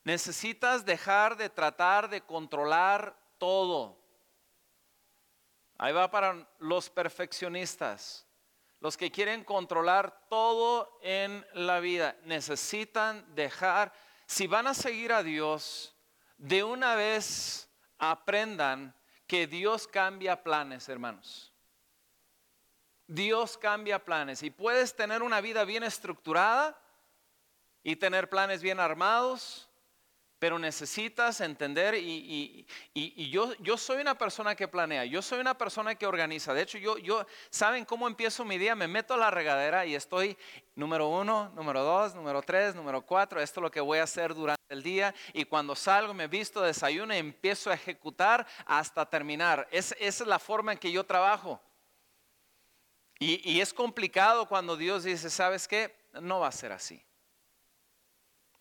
necesitas 0.05 0.85
dejar 0.85 1.37
de 1.37 1.49
tratar 1.49 2.09
de 2.09 2.21
controlar 2.21 3.17
todo. 3.39 3.99
Ahí 5.79 5.93
va 5.93 6.11
para 6.11 6.47
los 6.59 6.89
perfeccionistas, 6.89 8.27
los 8.83 8.97
que 8.97 9.13
quieren 9.13 9.45
controlar 9.45 10.27
todo 10.29 10.99
en 11.03 11.47
la 11.55 11.79
vida. 11.79 12.17
Necesitan 12.25 13.25
dejar, 13.37 13.93
si 14.27 14.49
van 14.49 14.67
a 14.67 14.75
seguir 14.75 15.13
a 15.13 15.23
Dios, 15.23 15.95
de 16.37 16.65
una 16.65 16.97
vez 16.97 17.71
aprendan 17.97 18.93
que 19.29 19.47
Dios 19.47 19.87
cambia 19.87 20.43
planes, 20.43 20.89
hermanos. 20.89 21.55
Dios 23.07 23.57
cambia 23.57 24.05
planes 24.05 24.43
y 24.43 24.51
puedes 24.51 24.97
tener 24.97 25.23
una 25.23 25.41
vida 25.41 25.65
bien 25.65 25.85
estructurada 25.85 26.77
y 27.85 27.95
tener 27.95 28.29
planes 28.29 28.63
bien 28.63 28.81
armados, 28.81 29.71
pero 30.43 30.59
necesitas 30.59 31.41
entender 31.41 31.95
y, 31.95 32.67
yo, 33.31 33.55
yo 33.61 33.79
soy 33.79 34.01
una 34.01 34.19
persona 34.19 34.57
que 34.57 34.67
planea, 34.67 35.05
yo 35.05 35.23
soy 35.23 35.39
una 35.39 35.57
persona 35.57 35.95
que 35.95 36.05
organiza. 36.05 36.53
De 36.53 36.63
hecho, 36.63 36.79
yo, 36.79 36.99
yo, 36.99 37.25
¿saben 37.49 37.85
cómo 37.85 38.09
empiezo 38.09 38.45
mi 38.45 38.59
día? 38.59 38.75
Me 38.75 38.89
meto 38.89 39.15
a 39.15 39.17
la 39.17 39.31
regadera 39.31 39.87
y 39.87 39.95
estoy 39.95 40.37
número 40.75 41.07
uno, 41.07 41.53
número 41.55 41.85
dos, 41.85 42.17
número 42.17 42.43
tres, 42.43 42.75
número 42.75 43.03
cuatro. 43.03 43.41
Esto 43.41 43.61
es 43.61 43.63
lo 43.63 43.71
que 43.71 43.81
voy 43.81 44.01
a 44.01 44.03
hacer 44.03 44.35
durante 44.35 44.61
el 44.69 44.83
día. 44.83 45.15
Y 45.33 45.45
cuando 45.45 45.77
salgo, 45.77 46.13
me 46.13 46.27
visto, 46.27 46.61
desayuno 46.61 47.15
y 47.15 47.19
empiezo 47.19 47.71
a 47.71 47.75
ejecutar 47.75 48.45
hasta 48.67 49.09
terminar. 49.09 49.69
esa 49.71 49.95
es 49.97 50.27
la 50.27 50.41
forma 50.41 50.73
en 50.73 50.79
que 50.79 50.91
yo 50.91 51.07
trabajo. 51.07 51.63
Y, 53.21 53.49
y 53.49 53.61
es 53.61 53.73
complicado 53.73 54.49
cuando 54.49 54.77
Dios 54.77 55.05
dice, 55.05 55.31
¿sabes 55.31 55.69
qué? 55.69 55.95
No 56.21 56.41
va 56.41 56.49
a 56.49 56.53
ser 56.53 56.73
así. 56.73 57.01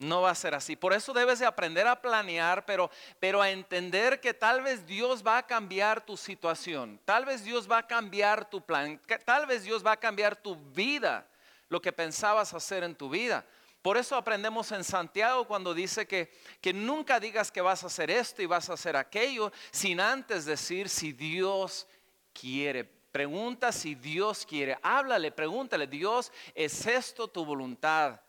No 0.01 0.23
va 0.23 0.31
a 0.31 0.35
ser 0.35 0.55
así. 0.55 0.75
Por 0.75 0.93
eso 0.93 1.13
debes 1.13 1.37
de 1.37 1.45
aprender 1.45 1.85
a 1.85 2.01
planear, 2.01 2.65
pero, 2.65 2.89
pero 3.19 3.39
a 3.39 3.51
entender 3.51 4.19
que 4.19 4.33
tal 4.33 4.63
vez 4.63 4.87
Dios 4.87 5.23
va 5.25 5.37
a 5.37 5.45
cambiar 5.45 6.03
tu 6.03 6.17
situación. 6.17 6.99
Tal 7.05 7.23
vez 7.23 7.43
Dios 7.43 7.69
va 7.69 7.77
a 7.77 7.87
cambiar 7.87 8.49
tu 8.49 8.61
plan. 8.61 8.99
Tal 9.23 9.45
vez 9.45 9.63
Dios 9.63 9.85
va 9.85 9.91
a 9.91 9.97
cambiar 9.97 10.35
tu 10.35 10.55
vida, 10.55 11.27
lo 11.69 11.79
que 11.79 11.91
pensabas 11.91 12.51
hacer 12.55 12.83
en 12.83 12.95
tu 12.95 13.11
vida. 13.11 13.45
Por 13.83 13.95
eso 13.95 14.15
aprendemos 14.15 14.71
en 14.71 14.83
Santiago 14.83 15.45
cuando 15.45 15.71
dice 15.71 16.07
que, 16.07 16.31
que 16.61 16.73
nunca 16.73 17.19
digas 17.19 17.51
que 17.51 17.61
vas 17.61 17.83
a 17.83 17.87
hacer 17.87 18.09
esto 18.09 18.41
y 18.41 18.47
vas 18.47 18.71
a 18.71 18.73
hacer 18.73 18.95
aquello, 18.95 19.51
sin 19.69 19.99
antes 19.99 20.45
decir 20.45 20.89
si 20.89 21.13
Dios 21.13 21.85
quiere. 22.33 22.85
Pregunta 22.85 23.71
si 23.71 23.93
Dios 23.93 24.47
quiere. 24.47 24.79
Háblale, 24.81 25.31
pregúntale, 25.31 25.85
Dios, 25.85 26.31
¿es 26.55 26.87
esto 26.87 27.27
tu 27.27 27.45
voluntad 27.45 28.19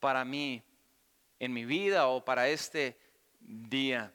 para 0.00 0.24
mí? 0.24 0.62
En 1.38 1.52
mi 1.52 1.64
vida 1.64 2.08
o 2.08 2.24
para 2.24 2.48
este 2.48 2.98
día. 3.40 4.12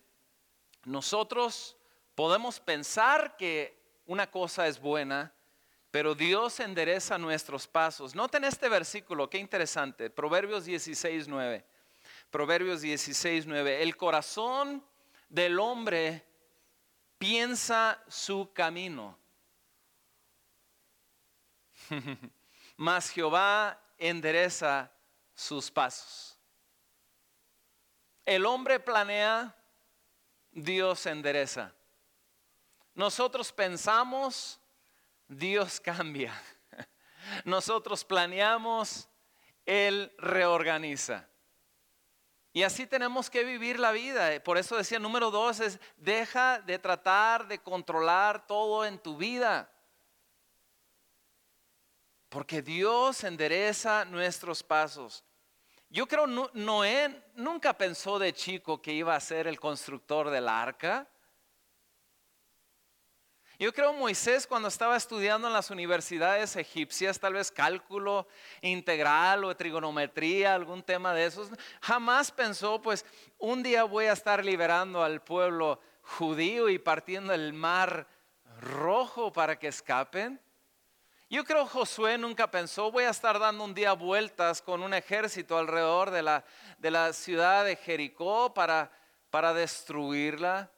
Nosotros 0.85 1.77
podemos 2.15 2.59
pensar 2.59 3.37
que 3.37 3.81
una 4.05 4.29
cosa 4.29 4.67
es 4.67 4.79
buena, 4.79 5.33
pero 5.91 6.15
Dios 6.15 6.59
endereza 6.59 7.17
nuestros 7.17 7.67
pasos. 7.67 8.15
Noten 8.15 8.43
este 8.43 8.67
versículo, 8.67 9.29
qué 9.29 9.37
interesante, 9.37 10.09
Proverbios 10.09 10.65
16, 10.65 11.27
9. 11.27 11.65
Proverbios 12.29 12.81
16, 12.81 13.45
9. 13.45 13.83
El 13.83 13.95
corazón 13.95 14.83
del 15.29 15.59
hombre 15.59 16.25
piensa 17.17 18.03
su 18.07 18.51
camino, 18.53 19.17
mas 22.77 23.09
Jehová 23.09 23.79
endereza 23.97 24.91
sus 25.35 25.71
pasos. 25.71 26.32
El 28.25 28.45
hombre 28.45 28.79
planea, 28.79 29.55
Dios 30.51 31.05
endereza. 31.05 31.73
Nosotros 32.93 33.51
pensamos, 33.51 34.59
Dios 35.27 35.79
cambia. 35.79 36.33
Nosotros 37.45 38.05
planeamos, 38.05 39.09
Él 39.65 40.13
reorganiza. 40.17 41.27
Y 42.55 42.61
así 42.61 42.85
tenemos 42.85 43.31
que 43.31 43.43
vivir 43.43 43.79
la 43.79 43.91
vida. 43.91 44.41
Por 44.43 44.59
eso 44.59 44.77
decía 44.77 44.99
número 44.99 45.31
dos 45.31 45.59
es, 45.59 45.79
deja 45.97 46.59
de 46.59 46.77
tratar 46.77 47.47
de 47.47 47.57
controlar 47.57 48.45
todo 48.45 48.85
en 48.85 48.99
tu 48.99 49.17
vida. 49.17 49.71
Porque 52.29 52.61
Dios 52.61 53.23
endereza 53.23 54.05
nuestros 54.05 54.61
pasos. 54.61 55.23
Yo 55.93 56.07
creo 56.07 56.25
Noé 56.25 57.23
nunca 57.35 57.77
pensó 57.77 58.17
de 58.17 58.33
chico 58.33 58.81
que 58.81 58.91
iba 58.91 59.15
a 59.15 59.19
ser 59.19 59.45
el 59.45 59.59
constructor 59.59 60.31
del 60.31 60.49
arca. 60.49 61.07
Yo 63.59 63.71
creo 63.71 63.93
Moisés 63.93 64.47
cuando 64.47 64.69
estaba 64.69 64.97
estudiando 64.97 65.45
en 65.45 65.53
las 65.53 65.69
universidades 65.69 66.55
egipcias, 66.55 67.19
tal 67.19 67.33
vez 67.33 67.51
cálculo 67.51 68.27
integral 68.63 69.43
o 69.43 69.55
trigonometría, 69.55 70.55
algún 70.55 70.81
tema 70.81 71.13
de 71.13 71.25
esos, 71.25 71.51
jamás 71.79 72.31
pensó, 72.31 72.81
pues 72.81 73.05
un 73.37 73.61
día 73.61 73.83
voy 73.83 74.05
a 74.05 74.13
estar 74.13 74.43
liberando 74.43 75.03
al 75.03 75.21
pueblo 75.21 75.79
judío 76.01 76.69
y 76.69 76.79
partiendo 76.79 77.35
el 77.35 77.53
mar 77.53 78.07
rojo 78.59 79.31
para 79.31 79.59
que 79.59 79.67
escapen. 79.67 80.41
Yo 81.33 81.43
creo 81.43 81.65
Josué 81.65 82.15
nunca 82.19 82.51
pensó, 82.51 82.91
voy 82.91 83.05
a 83.05 83.09
estar 83.09 83.39
dando 83.39 83.63
un 83.63 83.73
día 83.73 83.93
vueltas 83.93 84.61
con 84.61 84.83
un 84.83 84.93
ejército 84.93 85.57
alrededor 85.57 86.11
de 86.11 86.21
la, 86.21 86.45
de 86.77 86.91
la 86.91 87.11
ciudad 87.11 87.65
de 87.65 87.75
Jericó 87.75 88.53
para, 88.53 88.91
para 89.31 89.51
destruirla. 89.51 90.69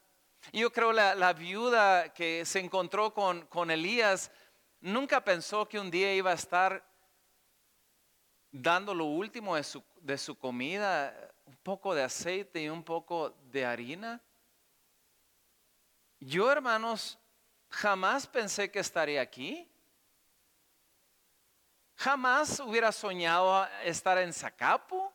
Yo 0.54 0.72
creo 0.72 0.94
la, 0.94 1.14
la 1.14 1.34
viuda 1.34 2.14
que 2.14 2.46
se 2.46 2.62
encontró 2.62 3.14
con, 3.14 3.46
con 3.48 3.70
Elías 3.70 4.32
nunca 4.80 5.22
pensó 5.26 5.68
que 5.68 5.78
un 5.78 5.92
día 5.92 6.16
iba 6.16 6.32
a 6.32 6.36
estar 6.36 6.90
dando 8.50 8.94
lo 8.94 9.08
último 9.08 9.58
de 9.58 9.64
su, 9.66 9.84
de 10.00 10.18
su 10.18 10.40
comida, 10.40 11.14
un 11.44 11.58
poco 11.58 11.94
de 11.94 12.04
aceite 12.04 12.62
y 12.62 12.70
un 12.70 12.82
poco 12.82 13.32
de 13.52 13.66
harina. 13.66 14.22
Yo, 16.22 16.50
hermanos, 16.50 17.20
jamás 17.68 18.26
pensé 18.26 18.72
que 18.72 18.80
estaría 18.80 19.20
aquí. 19.20 19.70
Jamás 21.96 22.60
hubiera 22.60 22.92
soñado 22.92 23.66
estar 23.84 24.18
en 24.18 24.34
Zacapo, 24.34 25.14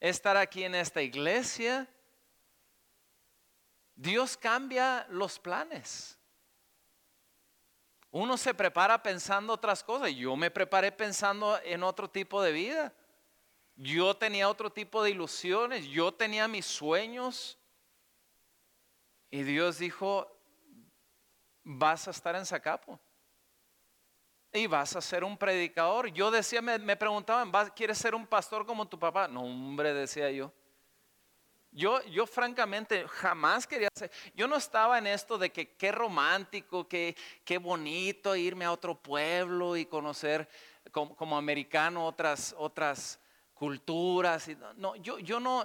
estar 0.00 0.36
aquí 0.36 0.64
en 0.64 0.74
esta 0.74 1.02
iglesia. 1.02 1.86
Dios 3.94 4.36
cambia 4.36 5.06
los 5.10 5.38
planes. 5.38 6.18
Uno 8.10 8.36
se 8.36 8.54
prepara 8.54 9.02
pensando 9.02 9.52
otras 9.52 9.84
cosas. 9.84 10.10
Yo 10.14 10.36
me 10.36 10.50
preparé 10.50 10.90
pensando 10.90 11.58
en 11.62 11.82
otro 11.82 12.08
tipo 12.08 12.42
de 12.42 12.52
vida. 12.52 12.94
Yo 13.76 14.16
tenía 14.16 14.48
otro 14.48 14.70
tipo 14.70 15.02
de 15.02 15.10
ilusiones. 15.10 15.86
Yo 15.86 16.12
tenía 16.12 16.48
mis 16.48 16.66
sueños. 16.66 17.58
Y 19.30 19.42
Dios 19.44 19.78
dijo, 19.78 20.30
vas 21.62 22.08
a 22.08 22.10
estar 22.10 22.36
en 22.36 22.44
Zacapo 22.44 22.98
y 24.52 24.66
vas 24.66 24.94
a 24.96 25.00
ser 25.00 25.24
un 25.24 25.36
predicador. 25.36 26.08
Yo 26.08 26.30
decía, 26.30 26.60
me, 26.60 26.96
preguntaban, 26.96 27.50
¿quieres 27.74 27.98
ser 27.98 28.14
un 28.14 28.26
pastor 28.26 28.66
como 28.66 28.86
tu 28.86 28.98
papá? 28.98 29.26
No, 29.26 29.42
hombre, 29.42 29.94
decía 29.94 30.30
yo. 30.30 30.52
Yo, 31.74 32.02
yo 32.04 32.26
francamente 32.26 33.08
jamás 33.08 33.66
quería 33.66 33.88
ser, 33.94 34.10
yo 34.34 34.46
no 34.46 34.56
estaba 34.56 34.98
en 34.98 35.06
esto 35.06 35.38
de 35.38 35.50
que 35.50 35.74
qué 35.74 35.90
romántico, 35.90 36.86
qué, 36.86 37.16
qué 37.46 37.56
bonito 37.56 38.36
irme 38.36 38.66
a 38.66 38.72
otro 38.72 38.94
pueblo 38.94 39.74
y 39.78 39.86
conocer 39.86 40.46
como, 40.90 41.16
como 41.16 41.34
americano 41.34 42.04
otras, 42.04 42.54
otras 42.58 43.18
culturas. 43.54 44.50
No, 44.76 44.96
yo, 44.96 45.18
yo 45.18 45.40
no, 45.40 45.64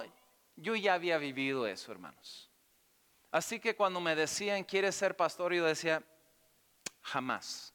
yo 0.56 0.74
ya 0.74 0.94
había 0.94 1.18
vivido 1.18 1.66
eso, 1.66 1.92
hermanos. 1.92 2.50
Así 3.30 3.60
que 3.60 3.76
cuando 3.76 4.00
me 4.00 4.16
decían, 4.16 4.64
¿quieres 4.64 4.94
ser 4.94 5.14
pastor? 5.14 5.52
Yo 5.52 5.66
decía, 5.66 6.02
jamás. 7.02 7.74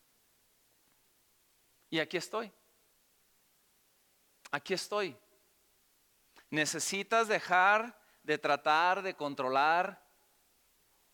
Y 1.94 2.00
aquí 2.00 2.18
estoy. 2.18 2.52
aquí 4.50 4.74
estoy. 4.74 5.16
Necesitas 6.50 7.28
dejar 7.28 7.96
de 8.24 8.40
tratar 8.40 9.04
de 9.04 9.16
controlar 9.16 10.04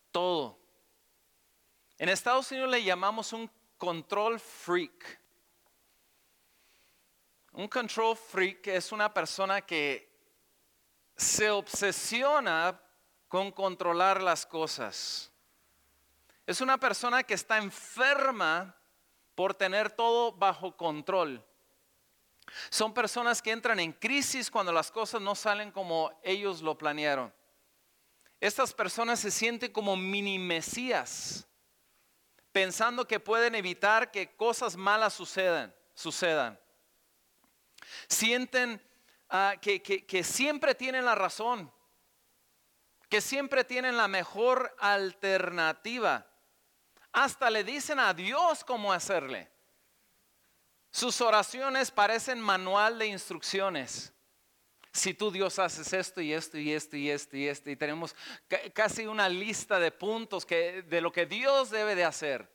todo. 0.10 0.58
En 1.98 2.08
Estados 2.08 2.50
Unidos 2.52 2.70
le 2.70 2.82
llamamos 2.82 3.34
un 3.34 3.52
control 3.78 4.39
freak. 4.39 5.20
Un 7.52 7.68
control 7.68 8.15
freak 8.15 8.68
es 8.68 8.94
una 8.94 9.13
persona 9.13 9.60
que 9.60 10.10
se 11.18 11.50
obsesiona 11.50 12.82
con 13.28 13.52
controlar 13.52 14.24
las 14.24 14.46
cosas. 14.46 15.30
Es 16.48 16.62
una 16.62 16.78
persona 16.78 17.22
que 17.24 17.34
está 17.34 17.58
enferma 17.58 18.79
por 19.39 19.54
tener 19.54 19.89
todo 19.89 20.34
bajo 20.34 20.75
control. 20.75 21.41
Son 22.69 22.93
personas 22.93 23.41
que 23.41 23.52
entran 23.52 23.80
en 23.80 23.93
crisis 23.93 24.52
cuando 24.52 24.73
las 24.73 24.91
cosas 24.91 25.21
no 25.21 25.34
salen 25.34 25.71
como 25.71 26.12
ellos 26.23 26.62
lo 26.62 26.78
planearon. 26.78 27.34
Estas 28.41 28.73
personas 28.73 29.21
se 29.21 29.32
sienten 29.32 29.71
como 29.71 29.95
mini 29.95 30.38
mesías, 30.38 31.47
pensando 32.52 33.08
que 33.08 33.21
pueden 33.21 33.56
evitar 33.56 34.12
que 34.12 34.36
cosas 34.36 34.75
malas 34.75 35.13
sucedan. 35.13 35.73
sucedan. 35.93 36.60
Sienten 38.10 38.86
ah, 39.30 39.56
que, 39.62 39.82
que 39.82 40.23
siempre 40.25 40.75
tienen 40.75 41.06
la 41.06 41.15
razón, 41.15 41.71
que 43.08 43.21
siempre 43.21 43.63
tienen 43.63 43.95
la 43.95 44.10
mejor 44.10 44.75
alternativa. 44.80 46.29
Hasta 47.12 47.50
le 47.50 47.63
dicen 47.63 48.00
a 48.00 48.13
Dios 48.13 48.63
cómo 48.63 48.93
hacerle. 48.93 49.50
Sus 50.91 51.22
oraciones 51.22 51.91
parecen 51.91 52.39
manual 52.39 52.98
de 52.98 53.08
instrucciones. 53.08 54.13
Si 54.91 55.13
tú 55.13 55.30
Dios 55.32 55.60
haces 55.60 55.93
esto 55.93 56.19
y 56.19 56.34
esto 56.34 56.58
y 56.58 56.74
esto 56.74 56.98
y 56.98 57.10
esto 57.10 57.38
y 57.38 57.48
esto 57.48 57.69
y 57.69 57.76
tenemos 57.76 58.15
casi 58.74 59.06
una 59.06 59.30
lista 59.30 59.80
de 59.80 59.91
puntos 59.91 60.45
que, 60.45 60.82
de 60.82 61.02
lo 61.02 61.12
que 61.12 61.28
Dios 61.28 61.69
debe 61.69 61.93
de 61.93 62.06
hacer. 62.06 62.52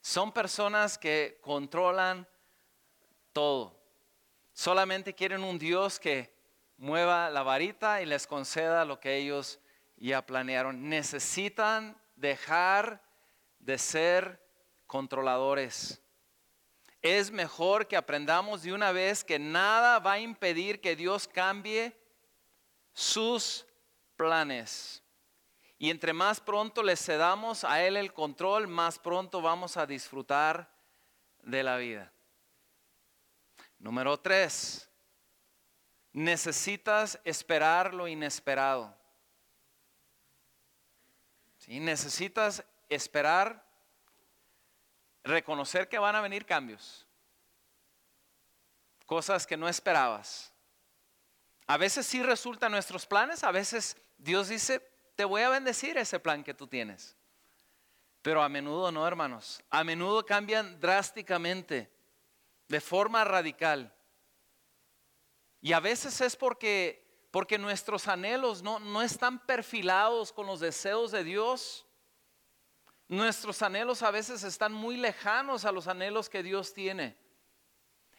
Son 0.00 0.32
personas 0.32 0.98
que 0.98 1.38
controlan 1.40 2.28
todo. 3.32 3.80
Solamente 4.52 5.14
quieren 5.14 5.44
un 5.44 5.58
Dios 5.58 6.00
que 6.00 6.34
mueva 6.76 7.30
la 7.30 7.44
varita 7.44 8.02
y 8.02 8.06
les 8.06 8.26
conceda 8.26 8.84
lo 8.84 8.98
que 8.98 9.16
ellos 9.16 9.60
ya 9.96 10.26
planearon. 10.26 10.88
Necesitan 10.88 11.96
dejar 12.22 13.02
de 13.58 13.76
ser 13.76 14.40
controladores. 14.86 16.00
Es 17.02 17.30
mejor 17.30 17.88
que 17.88 17.96
aprendamos 17.96 18.62
de 18.62 18.72
una 18.72 18.92
vez 18.92 19.24
que 19.24 19.38
nada 19.38 19.98
va 19.98 20.12
a 20.12 20.20
impedir 20.20 20.80
que 20.80 20.96
Dios 20.96 21.28
cambie 21.28 21.94
sus 22.94 23.66
planes. 24.16 25.02
Y 25.78 25.90
entre 25.90 26.12
más 26.12 26.40
pronto 26.40 26.82
le 26.84 26.96
cedamos 26.96 27.64
a 27.64 27.82
Él 27.82 27.96
el 27.96 28.12
control, 28.12 28.68
más 28.68 29.00
pronto 29.00 29.42
vamos 29.42 29.76
a 29.76 29.84
disfrutar 29.84 30.72
de 31.42 31.64
la 31.64 31.76
vida. 31.76 32.12
Número 33.80 34.16
tres, 34.20 34.88
necesitas 36.12 37.18
esperar 37.24 37.92
lo 37.92 38.06
inesperado. 38.06 39.01
¿Sí? 41.72 41.80
Necesitas 41.80 42.62
esperar 42.90 43.64
reconocer 45.24 45.88
que 45.88 45.98
van 45.98 46.14
a 46.14 46.20
venir 46.20 46.44
cambios, 46.44 47.06
cosas 49.06 49.46
que 49.46 49.56
no 49.56 49.66
esperabas. 49.70 50.52
A 51.66 51.78
veces 51.78 52.04
sí 52.04 52.22
resultan 52.22 52.72
nuestros 52.72 53.06
planes, 53.06 53.42
a 53.42 53.52
veces 53.52 53.96
Dios 54.18 54.48
dice, 54.48 54.86
te 55.16 55.24
voy 55.24 55.40
a 55.40 55.48
bendecir 55.48 55.96
ese 55.96 56.20
plan 56.20 56.44
que 56.44 56.52
tú 56.52 56.66
tienes. 56.66 57.16
Pero 58.20 58.42
a 58.42 58.50
menudo 58.50 58.92
no, 58.92 59.06
hermanos. 59.06 59.62
A 59.70 59.82
menudo 59.82 60.26
cambian 60.26 60.78
drásticamente, 60.78 61.90
de 62.68 62.80
forma 62.82 63.24
radical. 63.24 63.94
Y 65.62 65.72
a 65.72 65.80
veces 65.80 66.20
es 66.20 66.36
porque, 66.36 67.01
porque 67.32 67.56
nuestros 67.56 68.06
anhelos 68.08 68.62
no, 68.62 68.78
no 68.78 69.00
están 69.00 69.38
perfilados 69.40 70.30
con 70.32 70.46
los 70.46 70.60
deseos 70.60 71.10
de 71.10 71.24
Dios. 71.24 71.86
Nuestros 73.08 73.62
anhelos 73.62 74.02
a 74.02 74.10
veces 74.10 74.44
están 74.44 74.74
muy 74.74 74.98
lejanos 74.98 75.64
a 75.64 75.72
los 75.72 75.88
anhelos 75.88 76.28
que 76.28 76.42
Dios 76.42 76.74
tiene. 76.74 77.16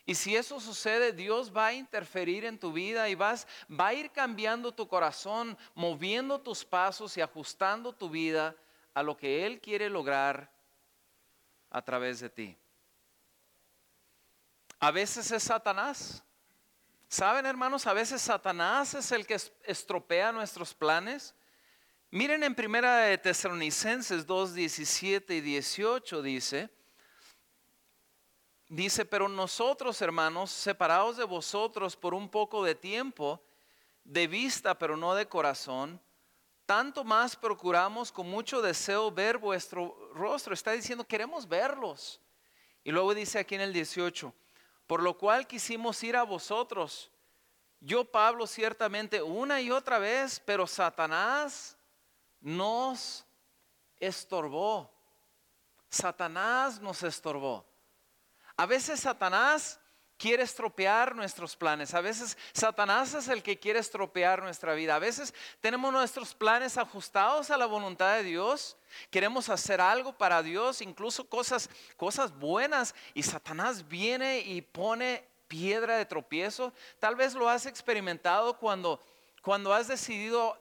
Y 0.04 0.16
si 0.16 0.36
eso 0.36 0.60
sucede, 0.60 1.14
Dios 1.14 1.56
va 1.56 1.68
a 1.68 1.74
interferir 1.74 2.44
en 2.44 2.60
tu 2.60 2.74
vida 2.74 3.08
y 3.08 3.14
vas, 3.14 3.48
va 3.70 3.90
a 3.90 3.94
ir 3.94 4.12
cambiando 4.12 4.74
tu 4.74 4.88
corazón, 4.88 5.56
moviendo 5.76 6.42
tus 6.42 6.66
pasos 6.66 7.16
y 7.16 7.22
ajustando 7.22 7.94
tu 7.94 8.10
vida 8.10 8.56
a 8.96 9.04
lo 9.04 9.16
que 9.16 9.46
Él 9.46 9.62
quiere 9.62 9.92
lograr 9.92 10.52
a 11.70 11.84
través 11.84 12.20
de 12.20 12.32
ti. 12.32 12.58
A 14.80 14.90
veces 14.90 15.30
es 15.30 15.44
Satanás. 15.44 16.24
¿Saben, 17.14 17.46
hermanos? 17.46 17.86
A 17.86 17.94
veces 17.94 18.24
Satanás 18.24 18.96
es 18.96 19.12
el 19.12 19.28
que 19.28 19.38
estropea 19.66 20.32
nuestros 20.32 20.74
planes. 20.74 21.36
Miren 22.10 22.42
en 22.42 22.56
primera 22.56 23.02
de 23.02 23.20
Tesalonicenses 23.20 24.26
2, 24.26 24.56
17 24.56 25.36
y 25.36 25.42
18 25.42 26.24
dice, 26.24 26.72
dice, 28.68 29.06
pero 29.06 29.30
nosotros 29.30 30.02
hermanos, 30.02 30.50
separados 30.50 31.16
de 31.18 31.24
vosotros 31.24 31.96
por 31.96 32.16
un 32.16 32.28
poco 32.30 32.64
de 32.64 32.74
tiempo, 32.74 33.46
de 34.04 34.26
vista 34.26 34.80
pero 34.80 34.98
no 34.98 35.14
de 35.14 35.28
corazón, 35.28 36.02
tanto 36.66 37.04
más 37.04 37.36
procuramos 37.36 38.12
con 38.12 38.28
mucho 38.28 38.60
deseo 38.60 39.12
ver 39.12 39.38
vuestro 39.38 40.12
rostro. 40.16 40.56
Está 40.56 40.72
diciendo, 40.72 41.06
queremos 41.06 41.48
verlos. 41.48 42.20
Y 42.84 42.90
luego 42.90 43.14
dice 43.14 43.38
aquí 43.38 43.54
en 43.54 43.62
el 43.62 43.72
18, 43.72 44.34
por 44.88 45.02
lo 45.02 45.18
cual 45.18 45.48
quisimos 45.48 46.02
ir 46.04 46.16
a 46.16 46.24
vosotros. 46.24 47.12
Yo, 47.80 48.06
Pablo, 48.06 48.48
ciertamente 48.48 49.22
una 49.22 49.60
y 49.62 49.72
otra 49.72 50.00
vez, 50.00 50.42
pero 50.46 50.66
Satanás 50.68 51.78
nos 52.40 53.26
estorbó. 53.98 54.90
Satanás 55.90 56.80
nos 56.80 57.04
estorbó. 57.04 57.66
A 58.56 58.66
veces 58.66 59.00
Satanás 59.00 59.80
quiere 60.24 60.44
estropear 60.44 61.18
nuestros 61.18 61.54
planes. 61.58 61.94
A 61.94 62.00
veces 62.00 62.38
Satanás 62.54 63.14
es 63.14 63.28
el 63.28 63.44
que 63.44 63.60
quiere 63.60 63.80
estropear 63.80 64.42
nuestra 64.42 64.74
vida. 64.74 64.96
A 64.96 65.00
veces 65.00 65.34
tenemos 65.60 65.92
nuestros 65.92 66.34
planes 66.34 66.78
ajustados 66.78 67.52
a 67.52 67.58
la 67.58 67.66
voluntad 67.66 68.16
de 68.16 68.24
Dios. 68.24 68.78
Queremos 69.12 69.50
hacer 69.50 69.82
algo 69.82 70.14
para 70.14 70.42
Dios, 70.42 70.82
incluso 70.82 71.28
cosas, 71.28 71.70
cosas 71.98 72.32
buenas. 72.40 72.96
Y 73.14 73.22
Satanás 73.24 73.86
viene 73.86 74.40
y 74.40 74.62
pone 74.62 75.28
piedra 75.50 75.98
de 75.98 76.06
tropiezo. 76.06 76.72
Tal 77.00 77.18
vez 77.18 77.34
lo 77.34 77.50
has 77.50 77.66
experimentado 77.66 78.58
cuando, 78.58 79.04
cuando 79.42 79.74
has 79.74 79.90
decidido 79.90 80.58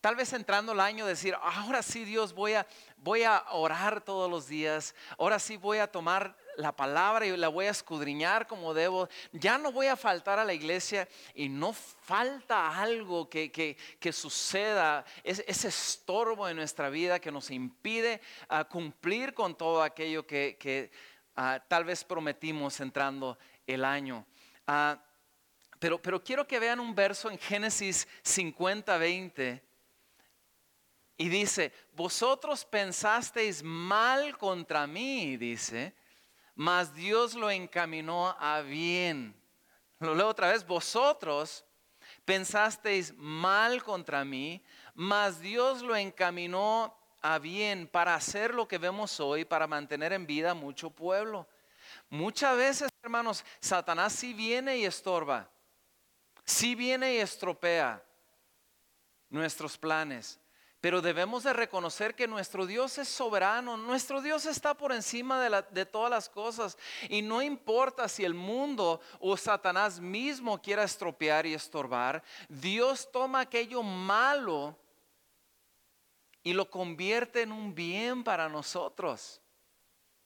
Tal 0.00 0.16
vez 0.16 0.32
entrando 0.32 0.72
el 0.72 0.80
año 0.80 1.06
decir, 1.06 1.36
ahora 1.40 1.82
sí 1.82 2.04
Dios 2.04 2.32
voy 2.32 2.54
a, 2.54 2.66
voy 2.98 3.22
a 3.24 3.44
orar 3.50 4.00
todos 4.00 4.30
los 4.30 4.46
días, 4.46 4.94
ahora 5.18 5.38
sí 5.38 5.56
voy 5.56 5.78
a 5.78 5.90
tomar 5.90 6.36
la 6.58 6.74
palabra 6.74 7.24
y 7.24 7.36
la 7.36 7.48
voy 7.48 7.66
a 7.66 7.70
escudriñar 7.70 8.48
como 8.48 8.74
debo, 8.74 9.08
ya 9.32 9.58
no 9.58 9.70
voy 9.70 9.86
a 9.86 9.96
faltar 9.96 10.40
a 10.40 10.44
la 10.44 10.52
iglesia 10.52 11.08
y 11.34 11.48
no 11.48 11.72
falta 11.72 12.76
algo 12.80 13.30
que, 13.30 13.50
que, 13.52 14.12
suceda, 14.12 15.04
ese, 15.22 15.68
estorbo 15.68 16.48
en 16.48 16.56
nuestra 16.56 16.90
vida 16.90 17.20
que 17.20 17.30
nos 17.30 17.50
impide 17.50 18.20
ah, 18.48 18.64
cumplir 18.64 19.34
con 19.34 19.56
todo 19.56 19.82
aquello 19.82 20.26
que, 20.26 20.90
ah, 21.36 21.62
tal 21.68 21.84
vez 21.84 22.02
prometimos 22.02 22.80
entrando 22.80 23.38
el 23.64 23.84
año. 23.84 24.26
Ah, 24.66 25.00
pero, 25.78 26.02
pero 26.02 26.22
quiero 26.24 26.46
que 26.46 26.58
vean 26.58 26.80
un 26.80 26.92
verso 26.92 27.30
en 27.30 27.38
Génesis 27.38 28.08
50, 28.22 28.98
20 28.98 29.62
y 31.20 31.28
dice, 31.28 31.72
vosotros 31.94 32.64
pensasteis 32.64 33.62
mal 33.62 34.36
contra 34.38 34.86
mí, 34.86 35.36
dice, 35.36 35.92
mas 36.58 36.92
Dios 36.92 37.34
lo 37.34 37.52
encaminó 37.52 38.36
a 38.36 38.62
bien. 38.62 39.32
Lo 40.00 40.12
leo 40.12 40.26
otra 40.26 40.50
vez, 40.50 40.66
vosotros 40.66 41.64
pensasteis 42.24 43.14
mal 43.16 43.84
contra 43.84 44.24
mí, 44.24 44.60
mas 44.92 45.38
Dios 45.38 45.82
lo 45.82 45.94
encaminó 45.94 46.98
a 47.22 47.38
bien 47.38 47.86
para 47.86 48.16
hacer 48.16 48.54
lo 48.54 48.66
que 48.66 48.76
vemos 48.76 49.20
hoy, 49.20 49.44
para 49.44 49.68
mantener 49.68 50.12
en 50.12 50.26
vida 50.26 50.52
mucho 50.52 50.90
pueblo. 50.90 51.46
Muchas 52.10 52.56
veces, 52.56 52.90
hermanos, 53.04 53.44
Satanás 53.60 54.12
sí 54.12 54.34
viene 54.34 54.78
y 54.78 54.84
estorba, 54.84 55.48
sí 56.44 56.74
viene 56.74 57.14
y 57.14 57.18
estropea 57.18 58.02
nuestros 59.30 59.78
planes. 59.78 60.40
Pero 60.80 61.02
debemos 61.02 61.42
de 61.42 61.52
reconocer 61.52 62.14
que 62.14 62.28
nuestro 62.28 62.64
Dios 62.64 62.98
es 62.98 63.08
soberano, 63.08 63.76
nuestro 63.76 64.22
Dios 64.22 64.46
está 64.46 64.74
por 64.74 64.92
encima 64.92 65.40
de, 65.70 65.86
todas 65.86 66.10
las 66.10 66.28
cosas 66.28 66.78
y 67.08 67.20
no 67.20 67.42
importa 67.42 68.08
si 68.08 68.24
el 68.24 68.34
mundo 68.34 69.00
o 69.18 69.36
Satanás 69.36 69.98
mismo 69.98 70.62
quiera 70.62 70.84
estropear 70.84 71.46
y 71.46 71.54
estorbar, 71.54 72.22
Dios 72.48 73.10
toma 73.10 73.40
aquello 73.40 73.82
malo 73.82 74.78
y 76.44 76.52
lo 76.52 76.70
convierte 76.70 77.42
en 77.42 77.50
un 77.50 77.74
bien 77.74 78.22
para 78.22 78.48
nosotros. 78.48 79.40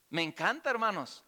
Me 0.09 0.21
encanta, 0.21 0.69
hermanos. 0.69 1.23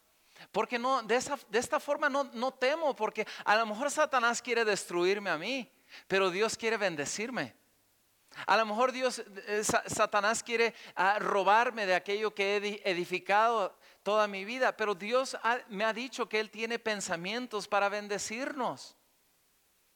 Porque 0.52 0.78
no, 0.78 1.02
de, 1.02 1.16
esa, 1.16 1.40
de 1.50 1.58
esta 1.58 1.80
forma 1.80 2.10
no, 2.10 2.26
no 2.34 2.52
temo, 2.52 2.96
porque 2.96 3.26
a 3.44 3.56
lo 3.56 3.66
mejor 3.66 3.90
Satanás 3.90 4.40
quiere 4.40 4.64
destruirme 4.66 5.32
a 5.32 5.38
mí, 5.38 5.72
pero 6.08 6.30
Dios 6.30 6.56
quiere 6.56 6.78
bendecirme. 6.78 7.56
A 8.46 8.58
lo 8.58 8.66
mejor 8.66 8.92
Dios, 8.92 9.24
eh, 9.48 9.64
Satanás 9.64 10.44
quiere 10.44 10.74
ah, 10.96 11.18
robarme 11.20 11.86
de 11.86 11.96
aquello 11.96 12.36
que 12.36 12.58
he 12.58 12.90
edificado 12.90 13.78
toda 14.04 14.28
mi 14.28 14.46
vida, 14.46 14.76
pero 14.76 14.94
Dios 14.94 15.38
me 15.70 15.84
ha 15.84 15.94
dicho 15.94 16.28
que 16.28 16.40
Él 16.40 16.52
tiene 16.52 16.78
pensamientos 16.78 17.68
para 17.68 17.90
bendecirnos, 17.90 18.96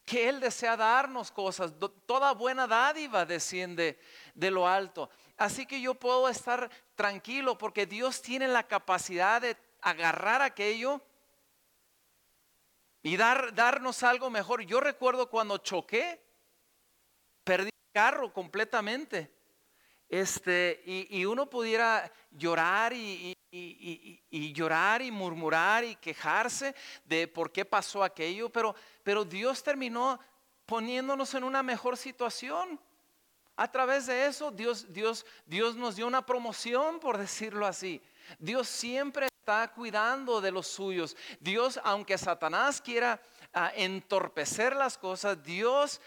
que 0.05 0.29
Él 0.29 0.39
desea 0.39 0.75
darnos 0.75 1.31
cosas, 1.31 1.73
toda 2.05 2.33
buena 2.33 2.65
dádiva 2.65 3.25
desciende 3.25 3.99
de 4.33 4.51
lo 4.51 4.67
alto. 4.67 5.09
Así 5.37 5.65
que 5.65 5.79
yo 5.79 5.95
puedo 5.95 6.27
estar 6.27 6.69
tranquilo 6.95 7.57
porque 7.57 7.85
Dios 7.85 8.21
tiene 8.21 8.47
la 8.47 8.67
capacidad 8.67 9.41
de 9.41 9.55
agarrar 9.81 10.41
aquello 10.41 11.01
y 13.01 13.15
dar, 13.15 13.53
darnos 13.53 14.03
algo 14.03 14.29
mejor. 14.29 14.61
Yo 14.61 14.79
recuerdo 14.79 15.29
cuando 15.29 15.57
choqué, 15.59 16.21
carro 17.91 18.31
completamente. 18.31 19.31
Este, 20.09 20.81
y, 20.85 21.23
uno 21.25 21.47
pudiera 21.47 22.11
llorar 22.31 22.93
y, 22.93 23.35
llorar 24.53 25.03
y 25.03 25.11
murmurar 25.11 25.83
y 25.83 25.95
quejarse 25.97 26.73
de 27.05 27.27
por 27.27 27.51
qué 27.51 27.63
pasó 27.63 28.03
aquello, 28.03 28.49
pero, 28.49 28.75
pero 29.03 29.23
Dios 29.23 29.61
terminó 29.61 30.19
poniéndonos 30.65 31.33
en 31.35 31.43
una 31.43 31.61
mejor 31.61 31.95
situación. 31.95 32.79
A 33.55 33.69
través 33.71 34.07
de 34.07 34.25
eso, 34.25 34.49
Dios, 34.49 34.91
Dios, 34.91 35.25
Dios 35.45 35.75
nos 35.75 35.95
dio 35.95 36.07
una 36.07 36.25
promoción, 36.25 36.99
por 36.99 37.17
decirlo 37.17 37.67
así. 37.67 38.01
Dios 38.39 38.67
siempre 38.67 39.27
está 39.27 39.71
cuidando 39.73 40.41
de 40.41 40.51
los 40.51 40.67
suyos. 40.67 41.17
Dios, 41.39 41.79
aunque 41.83 42.17
Satanás 42.17 42.81
quiera 42.81 43.21
ah, 43.53 43.71
entorpecer 43.75 44.75
las 44.75 44.97
cosas, 44.97 45.43
Dios 45.43 45.99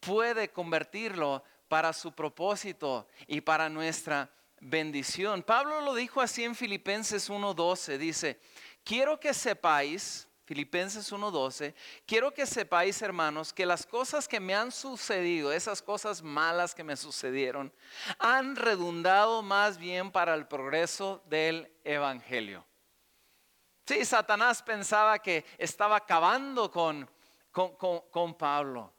puede 0.00 0.50
convertirlo 0.50 1.42
para 1.68 1.92
su 1.92 2.12
propósito 2.12 3.08
y 3.26 3.40
para 3.40 3.68
nuestra 3.68 4.30
bendición. 4.60 5.42
Pablo 5.42 5.80
lo 5.80 5.94
dijo 5.94 6.20
así 6.20 6.44
en 6.44 6.54
Filipenses 6.54 7.30
1.12, 7.30 7.98
dice, 7.98 8.40
quiero 8.84 9.18
que 9.18 9.34
sepáis, 9.34 10.28
Filipenses 10.44 11.12
1.12, 11.12 11.74
quiero 12.06 12.32
que 12.32 12.46
sepáis 12.46 13.02
hermanos 13.02 13.52
que 13.52 13.66
las 13.66 13.84
cosas 13.84 14.28
que 14.28 14.40
me 14.40 14.54
han 14.54 14.70
sucedido, 14.70 15.52
esas 15.52 15.82
cosas 15.82 16.22
malas 16.22 16.74
que 16.74 16.84
me 16.84 16.96
sucedieron, 16.96 17.72
han 18.18 18.54
redundado 18.54 19.42
más 19.42 19.76
bien 19.76 20.10
para 20.12 20.34
el 20.34 20.46
progreso 20.46 21.22
del 21.26 21.72
Evangelio. 21.84 22.64
Sí, 23.86 24.04
Satanás 24.04 24.62
pensaba 24.62 25.18
que 25.20 25.44
estaba 25.58 25.96
acabando 25.96 26.70
con, 26.70 27.08
con, 27.52 28.00
con 28.10 28.34
Pablo 28.36 28.95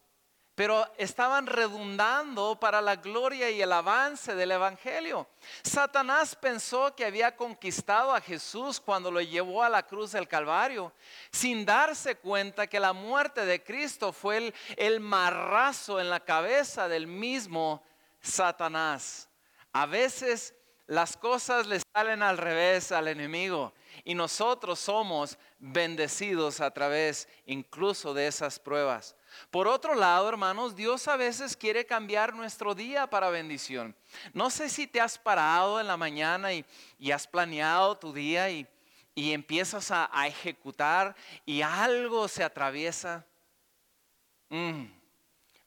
pero 0.58 0.92
estaban 0.98 1.46
redundando 1.46 2.60
para 2.60 2.82
la 2.82 2.96
gloria 2.96 3.48
y 3.52 3.62
el 3.62 3.72
avance 3.72 4.34
del 4.34 4.54
Evangelio. 4.54 5.28
Satanás 5.62 6.36
pensó 6.36 6.96
que 6.96 7.06
había 7.06 7.36
conquistado 7.36 8.12
a 8.12 8.20
Jesús 8.20 8.80
cuando 8.80 9.12
lo 9.12 9.22
llevó 9.22 9.62
a 9.62 9.70
la 9.70 9.84
cruz 9.84 10.14
del 10.14 10.28
Calvario, 10.28 10.92
sin 11.30 11.64
darse 11.64 12.16
cuenta 12.16 12.66
que 12.66 12.80
la 12.80 12.92
muerte 12.92 13.46
de 13.46 13.64
Cristo 13.64 14.12
fue 14.12 14.38
el, 14.38 14.56
el 14.78 15.00
marrazo 15.00 16.00
en 16.00 16.10
la 16.10 16.22
cabeza 16.22 16.88
del 16.88 17.06
mismo 17.06 17.84
Satanás. 18.20 19.30
A 19.74 19.86
veces 19.86 20.56
las 20.88 21.18
cosas 21.18 21.68
le 21.68 21.82
salen 21.94 22.24
al 22.24 22.40
revés 22.40 22.92
al 22.92 23.08
enemigo 23.10 23.74
y 24.04 24.16
nosotros 24.16 24.80
somos 24.80 25.38
bendecidos 25.60 26.62
a 26.62 26.72
través 26.72 27.28
incluso 27.46 28.16
de 28.16 28.26
esas 28.26 28.58
pruebas. 28.58 29.16
Por 29.52 29.68
otro 29.68 29.96
lado, 29.96 30.28
hermanos, 30.30 30.76
Dios 30.76 31.08
a 31.08 31.18
veces 31.18 31.56
quiere 31.56 31.86
cambiar 31.86 32.34
nuestro 32.34 32.76
día 32.76 33.08
para 33.08 33.30
bendición. 33.30 33.96
No 34.34 34.50
sé 34.50 34.70
si 34.70 34.88
te 34.88 35.02
has 35.02 35.18
parado 35.18 35.80
en 35.80 35.88
la 35.88 35.98
mañana 35.98 36.54
y, 36.54 36.66
has 37.12 37.28
planeado 37.28 37.98
tu 37.98 38.14
día 38.14 38.50
y, 38.50 38.68
empiezas 39.16 39.92
a, 39.92 40.10
ejecutar 40.28 41.16
y 41.46 41.62
algo 41.62 42.28
se 42.28 42.44
atraviesa. 42.44 43.26
Mm 44.50 44.97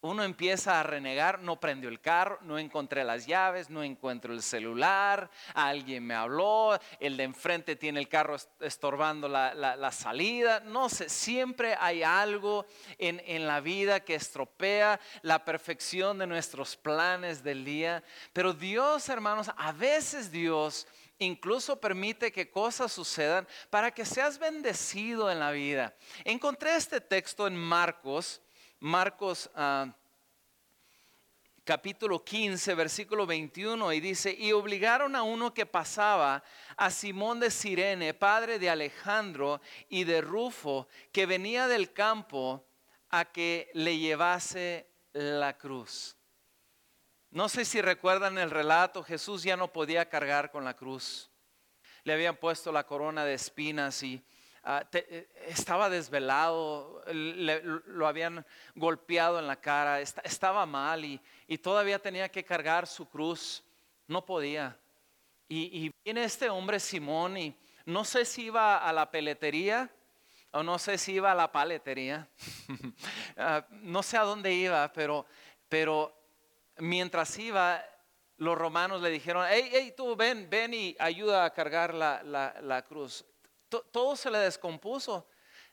uno 0.03 0.25
empieza 0.25 0.81
a 0.81 0.83
renegar, 0.83 1.41
no 1.41 1.61
prendió 1.61 1.89
el 1.91 2.01
carro, 2.01 2.39
no 2.43 2.59
encontré 2.59 3.05
las 3.05 3.27
llaves, 3.27 3.69
no 3.69 3.83
encuentro 3.83 4.33
el 4.33 4.43
celular, 4.43 5.31
alguien 5.55 6.07
me 6.07 6.15
habló, 6.15 6.79
el 6.99 7.17
de 7.17 7.25
enfrente 7.25 7.77
tiene 7.77 8.01
el 8.01 8.09
carro 8.09 8.37
estorbando 8.61 9.29
la, 9.29 9.93
salida, 9.93 10.61
no 10.61 10.89
sé, 10.89 11.09
siempre 11.09 11.77
hay 11.79 12.03
algo 12.03 12.67
en, 12.97 13.23
en 13.27 13.47
la 13.47 13.61
vida 13.61 14.01
que 14.01 14.15
estropea 14.15 14.99
la 15.23 15.45
perfección 15.45 16.19
de 16.19 16.27
nuestros 16.27 16.77
planes 16.77 17.43
del 17.43 17.65
día, 17.65 18.03
pero 18.33 18.55
Dios, 18.55 19.09
hermanos, 19.09 19.51
a 19.57 19.73
veces 19.73 20.31
Dios 20.31 20.87
incluso 21.19 21.79
permite 21.79 22.33
que 22.33 22.51
cosas 22.51 22.91
sucedan 22.91 23.47
para 23.69 23.91
que 23.91 24.07
seas 24.07 24.39
bendecido 24.39 25.31
en 25.31 25.39
la 25.39 25.51
vida. 25.51 25.95
Encontré 26.25 26.77
este 26.77 27.03
texto 27.03 27.47
en 27.47 27.57
Marcos 27.57 28.41
Marcos 28.81 29.51
ah, 29.55 29.95
capítulo 31.65 32.25
15, 32.25 32.75
versículo 32.75 33.27
21, 33.27 33.93
y 33.93 34.01
dice, 34.01 34.35
y 34.37 34.53
obligaron 34.53 35.15
a 35.15 35.23
uno 35.23 35.53
que 35.53 35.67
pasaba, 35.67 36.43
a 36.79 36.91
Simón 36.91 37.41
de 37.41 37.51
Sirene, 37.51 38.15
padre 38.15 38.59
de 38.59 38.71
Alejandro 38.71 39.61
y 39.91 40.05
de 40.05 40.23
Rufo, 40.23 40.89
que 41.13 41.27
venía 41.27 41.69
del 41.69 41.93
campo, 41.93 42.67
a 43.11 43.27
que 43.27 43.71
le 43.75 43.99
llevase 43.99 44.89
la 45.13 45.59
cruz. 45.59 46.17
No 47.31 47.51
sé 47.51 47.67
si 47.67 47.83
recuerdan 47.83 48.39
el 48.39 48.51
relato, 48.51 49.03
Jesús 49.03 49.43
ya 49.43 49.59
no 49.59 49.73
podía 49.73 50.09
cargar 50.09 50.51
con 50.51 50.65
la 50.65 50.75
cruz. 50.75 51.31
Le 52.05 52.15
habían 52.15 52.37
puesto 52.37 52.73
la 52.73 52.87
corona 52.87 53.27
de 53.27 53.35
espinas 53.35 54.03
y 54.03 54.25
Ah, 54.63 54.85
eh, 54.93 55.27
estaba 55.47 55.89
desvelado, 55.89 57.03
lo 57.07 58.07
habían 58.07 58.45
golpeado 58.75 59.39
en 59.39 59.47
la 59.47 59.57
cara, 59.57 60.01
estaba 60.01 60.67
mal 60.67 61.05
y, 61.05 61.59
todavía 61.59 61.99
tenía 61.99 62.29
que 62.29 62.45
cargar 62.45 62.87
su 62.87 63.09
cruz, 63.09 63.65
no 64.07 64.25
podía. 64.25 64.79
Y, 65.49 65.91
viene 66.05 66.25
este 66.25 66.51
hombre 66.51 66.79
Simón 66.79 67.39
y 67.39 67.57
no 67.87 68.05
sé 68.05 68.27
si 68.27 68.45
iba 68.45 68.77
a 68.77 68.93
la 68.93 69.11
peletería 69.11 69.91
o 70.53 70.63
no 70.63 70.79
sé 70.79 70.99
si 70.99 71.13
iba 71.13 71.33
a 71.33 71.35
la 71.35 71.51
paletería, 71.51 72.29
ah, 73.39 73.65
no 73.71 74.03
sé 74.03 74.19
a 74.19 74.25
dónde 74.25 74.53
iba, 74.53 74.93
pero, 74.93 76.15
mientras 76.77 77.39
iba, 77.39 77.83
los 78.37 78.59
romanos 78.59 79.01
le 79.01 79.09
dijeron, 79.09 79.47
hey, 79.49 79.71
hey, 79.73 79.95
tú 79.97 80.17
ven, 80.17 80.51
ven 80.51 80.75
y 80.75 80.97
ayuda 80.99 81.47
a 81.47 81.51
cargar 81.55 81.95
la 81.95 82.85
cruz 82.87 83.25
todo 83.71 84.17
se 84.17 84.31
le 84.31 84.39
descompuso. 84.39 85.27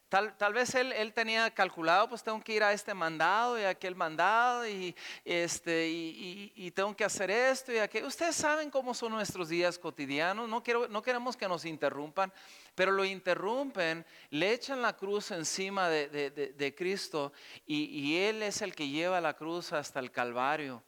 Tal, 0.10 0.38
tal, 0.38 0.54
vez 0.54 0.74
él, 0.74 0.94
él, 0.94 1.12
tenía 1.12 1.52
calculado, 1.52 2.08
pues 2.08 2.24
tengo 2.24 2.42
que 2.42 2.54
ir 2.54 2.64
a 2.64 2.72
este 2.72 2.94
mandado 2.94 3.60
y 3.60 3.64
a 3.64 3.72
aquel 3.72 3.94
mandado 3.94 4.66
y, 4.66 4.96
este, 5.26 5.90
y, 5.90 6.54
y, 6.56 6.72
tengo 6.72 6.96
que 6.96 7.04
hacer 7.04 7.30
esto 7.30 7.74
y 7.74 7.78
aquello. 7.78 8.08
Ustedes 8.08 8.38
saben 8.38 8.72
cómo 8.72 8.94
son 8.94 9.12
nuestros 9.12 9.50
días 9.50 9.78
cotidianos, 9.78 10.48
no, 10.48 10.64
quiero, 10.64 10.88
no 10.88 11.02
queremos 11.02 11.36
que 11.36 11.50
nos 11.50 11.66
interrumpan, 11.66 12.32
pero 12.74 12.94
lo 12.94 13.04
interrumpen, 13.04 14.06
le 14.30 14.54
echan 14.54 14.82
la 14.82 14.96
cruz 14.96 15.32
encima 15.32 15.90
de, 15.90 16.08
de, 16.08 16.30
de 16.30 16.76
Cristo 16.76 17.34
y, 17.66 18.16
Él 18.16 18.44
es 18.44 18.62
el 18.62 18.74
que 18.74 18.88
lleva 18.88 19.20
la 19.20 19.34
cruz 19.34 19.74
hasta 19.74 20.00
el 20.00 20.10
Calvario. 20.10 20.82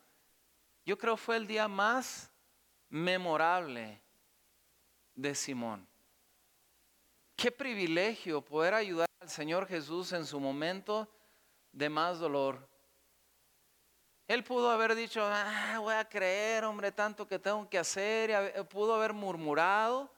Yo 0.86 0.98
creo 0.98 1.18
fue 1.18 1.36
el 1.36 1.46
día 1.46 1.68
más 1.68 2.32
memorable 2.88 4.02
de 5.14 5.36
Simón. 5.36 5.89
Qué 7.40 7.54
privilegio 7.54 8.42
poder 8.42 8.74
ayudar 8.74 9.08
al 9.22 9.30
Señor 9.30 9.66
Jesús 9.66 10.12
en 10.12 10.26
su 10.26 10.42
momento 10.42 11.08
de 11.72 11.88
más 11.88 12.20
dolor. 12.20 12.68
Él 14.28 14.44
pudo 14.44 14.70
haber 14.70 14.94
dicho, 14.94 15.22
ah, 15.24 15.78
voy 15.80 15.94
a 15.94 16.04
creer, 16.04 16.66
hombre, 16.66 16.92
tanto 16.92 17.26
que 17.26 17.40
tengo 17.40 17.70
que 17.70 17.80
hacer. 17.80 18.68
pudo 18.68 18.94
haber 18.94 19.14
murmurado. 19.14 20.12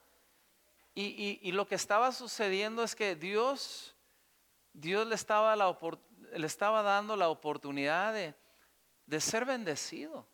Y, 0.96 1.52
lo 1.52 1.64
que 1.64 1.76
estaba 1.76 2.10
sucediendo 2.10 2.82
es 2.82 2.96
que 2.96 3.14
Dios, 3.14 3.94
Dios 4.72 5.06
le 5.06 5.14
estaba, 5.14 5.54
le 5.54 6.46
estaba 6.48 6.82
dando 6.82 7.14
la 7.14 7.28
oportunidad 7.28 8.12
de, 8.14 8.34
de 9.06 9.20
ser 9.20 9.44
bendecido. 9.44 10.26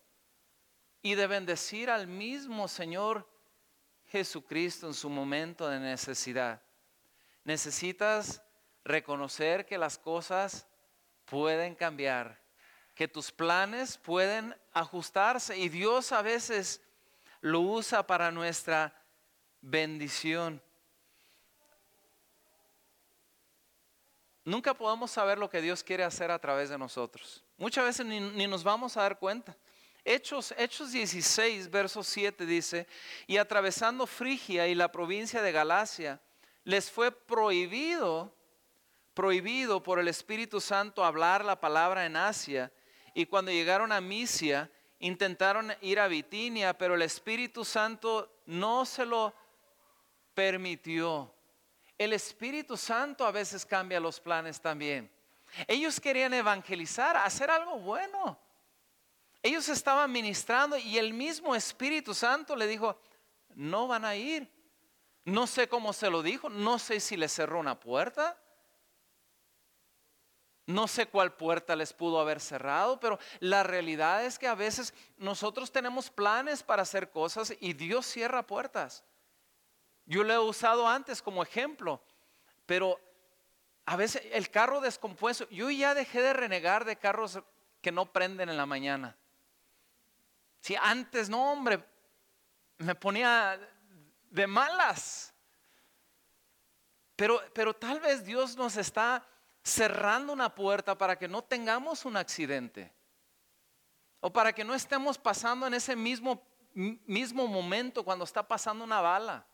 y 1.03 1.13
de 1.13 1.27
bendecir 1.27 1.91
al 1.91 2.07
mismo 2.07 2.67
Señor 2.67 3.29
Jesucristo 4.07 4.87
en 4.87 4.95
su 4.95 5.07
momento 5.07 5.67
de 5.67 5.79
necesidad. 5.79 6.63
Necesitas 7.43 8.41
reconocer 8.83 9.65
que 9.65 9.77
las 9.77 9.97
cosas 9.97 10.67
pueden 11.25 11.75
cambiar, 11.75 12.39
que 12.95 13.07
tus 13.07 13.31
planes 13.31 13.97
pueden 13.97 14.55
ajustarse 14.73 15.57
y 15.57 15.69
Dios 15.69 16.11
a 16.11 16.21
veces 16.21 16.81
lo 17.41 17.61
usa 17.61 18.05
para 18.05 18.31
nuestra 18.31 18.93
bendición. 19.61 20.61
Nunca 24.43 24.73
podemos 24.73 25.11
saber 25.11 25.37
lo 25.37 25.49
que 25.49 25.61
Dios 25.61 25.83
quiere 25.83 26.03
hacer 26.03 26.31
a 26.31 26.39
través 26.39 26.69
de 26.69 26.77
nosotros. 26.77 27.43
Muchas 27.57 27.85
veces 27.85 28.05
ni, 28.05 28.47
nos 28.47 28.63
vamos 28.63 28.97
a 28.97 29.03
dar 29.03 29.19
cuenta. 29.19 29.55
Hechos, 30.03 30.55
Hechos 30.57 30.91
16, 30.91 31.69
verso 31.69 32.01
7 32.01 32.45
dice, 32.45 32.87
y 33.27 33.37
atravesando 33.37 34.07
Frigia 34.07 34.67
y 34.67 34.73
la 34.73 34.91
provincia 34.91 35.41
de 35.41 35.51
Galacia, 35.51 36.19
les 36.69 36.91
fue 36.91 37.11
prohibido, 37.11 38.31
prohibido 39.15 39.81
por 39.81 39.97
el 39.97 40.07
Espíritu 40.07 40.61
Santo 40.61 41.03
hablar 41.03 41.43
la 41.43 41.59
palabra 41.59 42.05
en 42.05 42.15
Asia, 42.15 42.71
y 43.15 43.25
cuando 43.25 43.49
llegaron 43.49 43.91
a 43.91 43.99
Misia, 43.99 44.69
intentaron 44.99 45.73
ir 45.81 45.99
a 45.99 46.07
Bitinia, 46.07 46.77
pero 46.77 46.93
el 46.93 47.01
Espíritu 47.01 47.65
Santo 47.65 48.41
no 48.45 48.85
se 48.85 49.03
lo 49.03 49.33
permitió. 50.35 51.33
El 51.97 52.13
Espíritu 52.13 52.77
Santo 52.77 53.25
a 53.25 53.31
veces 53.31 53.65
cambia 53.65 53.99
los 53.99 54.19
planes 54.19 54.61
también. 54.61 55.09
Ellos 55.67 55.99
querían 55.99 56.35
evangelizar, 56.35 57.17
hacer 57.17 57.49
algo 57.49 57.79
bueno. 57.79 58.39
Ellos 59.41 59.67
estaban 59.69 60.11
ministrando 60.11 60.77
y 60.77 60.99
el 60.99 61.15
mismo 61.15 61.55
Espíritu 61.55 62.13
Santo 62.13 62.55
le 62.55 62.67
dijo, 62.67 63.01
no 63.55 63.87
van 63.87 64.05
a 64.05 64.15
ir. 64.15 64.58
No 65.25 65.47
sé 65.47 65.67
cómo 65.67 65.93
se 65.93 66.09
lo 66.09 66.23
dijo, 66.23 66.49
no 66.49 66.79
sé 66.79 66.99
si 66.99 67.17
le 67.17 67.27
cerró 67.27 67.59
una 67.59 67.79
puerta. 67.79 68.37
No 70.65 70.87
sé 70.87 71.07
cuál 71.07 71.33
puerta 71.33 71.75
les 71.75 71.93
pudo 71.93 72.19
haber 72.19 72.39
cerrado, 72.39 72.99
pero 72.99 73.17
la 73.39 73.63
realidad 73.63 74.23
es 74.23 74.37
que 74.37 74.47
a 74.47 74.53
veces 74.53 74.93
nosotros 75.17 75.71
tenemos 75.71 76.11
planes 76.11 76.61
para 76.61 76.83
hacer 76.83 77.09
cosas 77.09 77.53
y 77.59 77.73
Dios 77.73 78.05
cierra 78.05 78.45
puertas. 78.45 79.03
Yo 80.05 80.23
lo 80.23 80.33
he 80.33 80.39
usado 80.39 80.87
antes 80.87 81.23
como 81.23 81.41
ejemplo, 81.41 81.99
pero 82.67 82.99
a 83.85 83.95
veces 83.95 84.21
el 84.31 84.51
carro 84.51 84.79
descompuesto, 84.79 85.49
yo 85.49 85.71
ya 85.71 85.95
dejé 85.95 86.21
de 86.21 86.33
renegar 86.33 86.85
de 86.85 86.95
carros 86.95 87.39
que 87.81 87.91
no 87.91 88.11
prenden 88.11 88.49
en 88.49 88.57
la 88.57 88.67
mañana. 88.67 89.17
Si 90.61 90.75
antes, 90.75 91.29
no, 91.29 91.51
hombre, 91.51 91.83
me 92.77 92.93
ponía 92.93 93.59
de 94.29 94.47
malas. 94.47 95.33
Pero, 97.15 97.41
pero 97.53 97.73
tal 97.73 97.99
vez 97.99 98.23
Dios 98.23 98.55
nos 98.55 98.77
está 98.77 99.25
cerrando 99.61 100.33
una 100.33 100.53
puerta 100.53 100.97
para 100.97 101.17
que 101.17 101.27
no 101.27 101.43
tengamos 101.43 102.05
un 102.05 102.17
accidente. 102.17 102.93
O 104.21 104.31
para 104.31 104.53
que 104.53 104.63
no 104.63 104.73
estemos 104.73 105.17
pasando 105.17 105.67
en 105.67 105.73
ese 105.73 105.95
mismo, 105.95 106.41
mismo 106.73 107.47
momento 107.47 108.03
cuando 108.03 108.25
está 108.25 108.47
pasando 108.47 108.83
una 108.83 109.01
bala. 109.01 109.45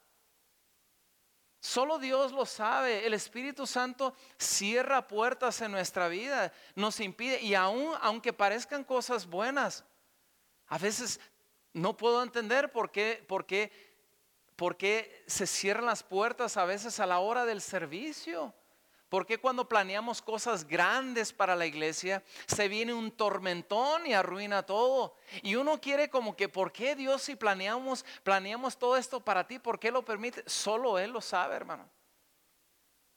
Solo 1.60 1.98
Dios 1.98 2.32
lo 2.32 2.46
sabe. 2.46 3.08
El 3.08 3.16
Espíritu 3.16 3.66
Santo 3.66 4.14
cierra 4.38 5.08
puertas 5.08 5.62
en 5.62 5.72
nuestra 5.72 6.08
vida, 6.08 6.54
nos 6.76 7.00
impide. 7.00 7.42
Y 7.42 7.56
aún, 7.56 7.96
aunque 8.02 8.34
parezcan 8.34 8.84
cosas 8.84 9.26
buenas, 9.26 9.84
a 10.68 10.78
veces 10.78 11.20
no 11.74 11.98
puedo 11.98 12.22
entender 12.22 12.72
por 12.72 12.92
qué, 12.92 13.26
por 13.28 13.46
qué, 13.46 13.85
por 14.56 14.78
qué 14.78 15.24
se 15.28 15.48
cierran 15.48 15.86
las 15.86 16.04
puertas 16.04 16.58
a 16.58 16.66
veces 16.66 17.00
a 17.00 17.06
la 17.06 17.20
hora 17.20 17.46
del 17.46 17.62
servicio. 17.62 18.54
¿Por 19.10 19.26
qué 19.26 19.38
cuando 19.38 19.70
planeamos 19.70 20.22
cosas 20.22 20.68
grandes 20.68 21.32
para 21.32 21.56
la 21.56 21.66
iglesia 21.66 22.24
se 22.48 22.68
viene 22.68 22.94
un 22.94 23.12
tormentón 23.12 24.08
y 24.08 24.14
arruina 24.14 24.64
todo? 24.64 25.16
Y 25.44 25.56
uno 25.56 25.80
quiere 25.80 26.10
como 26.10 26.36
que, 26.36 26.50
¿por 26.50 26.72
qué 26.72 26.96
Dios 26.96 27.22
si 27.22 27.36
planeamos, 27.36 28.04
planeamos 28.24 28.78
todo 28.78 28.98
esto 28.98 29.20
para 29.24 29.48
ti? 29.48 29.60
¿Por 29.60 29.80
qué 29.80 29.92
lo 29.92 30.04
permite? 30.04 30.44
Solo 30.48 30.98
Él 30.98 31.12
lo 31.12 31.22
sabe, 31.22 31.56
hermano. 31.56 31.88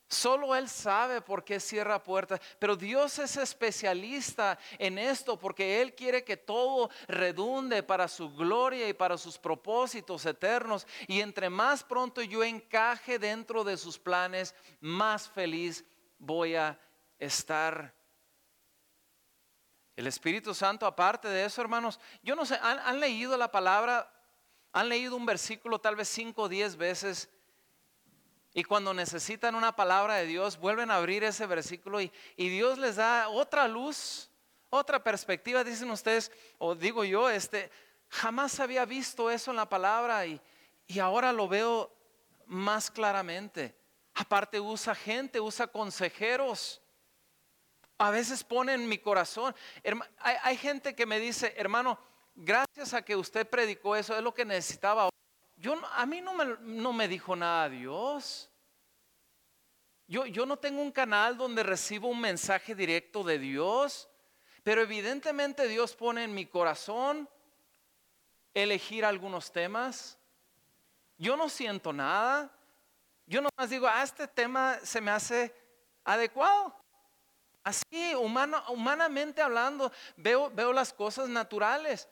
Solo 0.08 0.56
Él 0.56 0.70
sabe 0.70 1.20
por 1.20 1.44
qué 1.44 1.60
cierra 1.60 2.02
puertas. 2.02 2.40
Pero 2.58 2.76
Dios 2.76 3.18
es 3.18 3.36
especialista 3.36 4.58
en 4.78 4.98
esto 4.98 5.38
porque 5.38 5.82
Él 5.82 5.94
quiere 5.94 6.24
que 6.24 6.38
todo 6.38 6.88
redunde 7.06 7.82
para 7.82 8.08
su 8.08 8.34
gloria 8.34 8.88
y 8.88 8.94
para 8.94 9.18
sus 9.18 9.36
propósitos 9.36 10.24
eternos. 10.24 10.86
Y 11.06 11.20
entre 11.20 11.50
más 11.50 11.84
pronto 11.84 12.22
yo 12.22 12.42
encaje 12.42 13.18
dentro 13.18 13.64
de 13.64 13.76
sus 13.76 13.98
planes, 13.98 14.54
más 14.80 15.28
feliz 15.28 15.84
voy 16.18 16.54
a 16.54 16.80
estar. 17.18 17.94
El 19.94 20.06
Espíritu 20.06 20.54
Santo, 20.54 20.86
aparte 20.86 21.28
de 21.28 21.44
eso, 21.44 21.60
hermanos, 21.60 22.00
yo 22.22 22.34
no 22.34 22.46
sé, 22.46 22.58
¿han, 22.62 23.00
leído 23.00 23.36
la 23.36 23.50
palabra? 23.50 24.10
¿Han 24.72 24.88
leído 24.88 25.16
un 25.16 25.26
versículo 25.26 25.80
tal 25.80 25.96
vez 25.96 26.08
cinco 26.08 26.42
o 26.42 26.48
diez 26.48 26.76
veces? 26.76 27.28
Y 28.58 28.64
cuando 28.64 28.92
necesitan 28.92 29.54
una 29.54 29.76
palabra 29.76 30.16
de 30.16 30.26
Dios, 30.26 30.58
vuelven 30.58 30.90
a 30.90 30.96
abrir 30.96 31.22
ese 31.22 31.46
versículo 31.46 32.00
y, 32.00 32.10
Dios 32.36 32.76
les 32.76 32.96
da 32.96 33.28
otra 33.28 33.68
luz, 33.68 34.32
otra 34.68 35.00
perspectiva. 35.00 35.62
Dicen 35.62 35.88
ustedes, 35.92 36.32
o 36.58 36.74
digo 36.74 37.04
yo, 37.04 37.30
este, 37.30 37.70
jamás 38.08 38.58
había 38.58 38.84
visto 38.84 39.30
eso 39.30 39.52
en 39.52 39.58
la 39.58 39.68
palabra 39.68 40.26
y, 40.26 40.40
y 40.88 40.98
ahora 40.98 41.32
lo 41.32 41.46
veo 41.46 41.96
más 42.46 42.90
claramente. 42.90 43.76
Aparte 44.14 44.58
usa 44.58 44.92
gente, 44.92 45.38
usa 45.38 45.68
consejeros. 45.68 46.82
A 47.96 48.10
veces 48.10 48.42
pone 48.42 48.74
en 48.74 48.88
mi 48.88 48.98
corazón. 48.98 49.54
Hay, 50.18 50.36
hay, 50.42 50.56
gente 50.56 50.96
que 50.96 51.06
me 51.06 51.20
dice, 51.20 51.54
hermano, 51.56 51.96
gracias 52.34 52.92
a 52.92 53.02
que 53.02 53.14
usted 53.14 53.48
predicó 53.48 53.94
eso, 53.94 54.16
es 54.16 54.22
lo 54.24 54.34
que 54.34 54.44
necesitaba. 54.44 55.10
Yo, 55.58 55.76
a 55.92 56.06
mí 56.06 56.20
no 56.20 56.34
me, 56.34 56.44
no 56.60 56.92
me 56.92 57.08
dijo 57.08 57.34
nada 57.34 57.68
Dios. 57.68 58.48
Yo, 60.06 60.24
yo 60.24 60.46
no 60.46 60.56
tengo 60.56 60.80
un 60.80 60.92
canal 60.92 61.36
donde 61.36 61.62
recibo 61.62 62.08
un 62.08 62.20
mensaje 62.20 62.74
directo 62.74 63.24
de 63.24 63.38
Dios, 63.38 64.08
pero 64.62 64.80
evidentemente 64.82 65.66
Dios 65.66 65.94
pone 65.94 66.24
en 66.24 66.32
mi 66.32 66.46
corazón 66.46 67.28
elegir 68.54 69.04
algunos 69.04 69.52
temas. 69.52 70.16
Yo 71.18 71.36
no 71.36 71.48
siento 71.48 71.92
nada. 71.92 72.50
Yo 73.26 73.42
nomás 73.42 73.68
digo, 73.68 73.86
ah, 73.86 74.02
este 74.02 74.28
tema 74.28 74.78
se 74.82 75.00
me 75.00 75.10
hace 75.10 75.54
adecuado. 76.04 76.74
Así, 77.64 78.14
humano, 78.14 78.62
humanamente 78.68 79.42
hablando, 79.42 79.92
veo, 80.16 80.50
veo 80.50 80.72
las 80.72 80.92
cosas 80.92 81.28
naturales. 81.28 82.08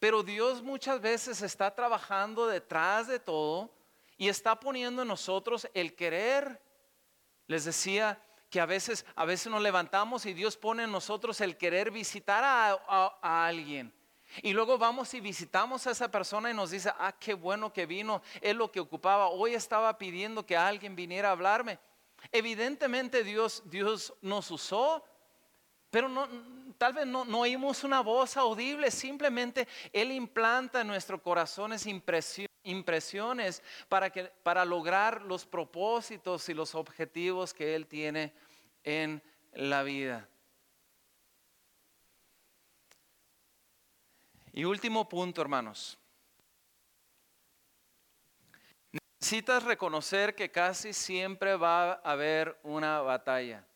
Pero 0.00 0.22
Dios 0.22 0.62
muchas 0.62 1.00
veces 1.00 1.42
está 1.42 1.72
trabajando 1.74 2.46
detrás 2.46 3.06
de 3.06 3.20
todo 3.20 3.70
y 4.16 4.28
está 4.28 4.58
poniendo 4.58 5.02
en 5.02 5.08
nosotros 5.08 5.68
el 5.74 5.94
querer. 5.94 6.60
Les 7.46 7.66
decía 7.66 8.20
que 8.48 8.60
a 8.60 8.66
veces, 8.66 9.04
a 9.14 9.26
veces 9.26 9.52
nos 9.52 9.62
levantamos 9.62 10.24
y 10.24 10.32
Dios 10.32 10.56
pone 10.56 10.84
en 10.84 10.90
nosotros 10.90 11.40
el 11.42 11.58
querer 11.58 11.90
visitar 11.90 12.42
a, 12.42 13.18
alguien. 13.46 13.92
Y 14.42 14.54
luego 14.54 14.78
vamos 14.78 15.12
y 15.12 15.20
visitamos 15.20 15.86
a 15.86 15.90
esa 15.90 16.10
persona 16.10 16.50
y 16.50 16.54
nos 16.54 16.70
dice, 16.70 16.90
ah, 16.98 17.14
qué 17.20 17.34
bueno 17.34 17.72
que 17.72 17.84
vino, 17.84 18.22
es 18.40 18.56
lo 18.56 18.72
que 18.72 18.80
ocupaba. 18.80 19.28
Hoy 19.28 19.54
estaba 19.54 19.98
pidiendo 19.98 20.46
que 20.46 20.56
alguien 20.56 20.96
viniera 20.96 21.28
a 21.28 21.32
hablarme. 21.32 21.78
Evidentemente 22.32 23.22
Dios, 23.22 23.62
Dios 23.66 24.14
nos 24.22 24.50
usó 24.50 25.04
pero 25.90 26.08
no, 26.08 26.26
tal 26.80 26.94
vez 26.94 27.06
no, 27.06 27.20
oímos 27.38 27.84
una 27.84 28.00
voz 28.00 28.38
audible, 28.38 28.90
simplemente 28.90 29.68
Él 29.92 30.10
implanta 30.12 30.80
en 30.80 30.86
nuestro 30.86 31.22
corazones 31.22 31.86
impresiones 32.64 33.62
para, 33.86 34.08
que, 34.08 34.24
para 34.42 34.64
lograr 34.64 35.20
los 35.20 35.44
propósitos 35.44 36.48
y 36.48 36.54
los 36.54 36.74
objetivos 36.74 37.52
que 37.52 37.74
Él 37.74 37.86
tiene 37.86 38.32
en 38.82 39.22
la 39.52 39.82
vida. 39.82 40.26
Y 44.54 44.64
último 44.64 45.06
punto, 45.06 45.42
hermanos. 45.42 45.98
Necesitas 49.20 49.64
reconocer 49.64 50.34
que 50.34 50.50
casi 50.50 50.94
siempre 50.94 51.56
va 51.56 51.92
a 51.92 52.12
haber 52.12 52.58
una 52.62 53.02
batalla. 53.02 53.66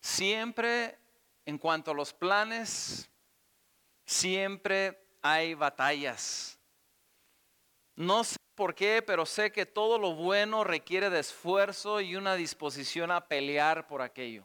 Siempre 0.00 1.01
en 1.44 1.58
cuanto 1.58 1.90
a 1.90 1.94
los 1.94 2.12
planes, 2.12 3.10
siempre 4.04 4.98
hay 5.22 5.54
batallas. 5.54 6.58
No 7.94 8.24
sé 8.24 8.36
por 8.54 8.74
qué, 8.74 9.02
pero 9.02 9.26
sé 9.26 9.52
que 9.52 9.66
todo 9.66 9.98
lo 9.98 10.14
bueno 10.14 10.64
requiere 10.64 11.10
de 11.10 11.20
esfuerzo 11.20 12.00
y 12.00 12.16
una 12.16 12.34
disposición 12.34 13.10
a 13.10 13.26
pelear 13.26 13.86
por 13.86 14.02
aquello. 14.02 14.44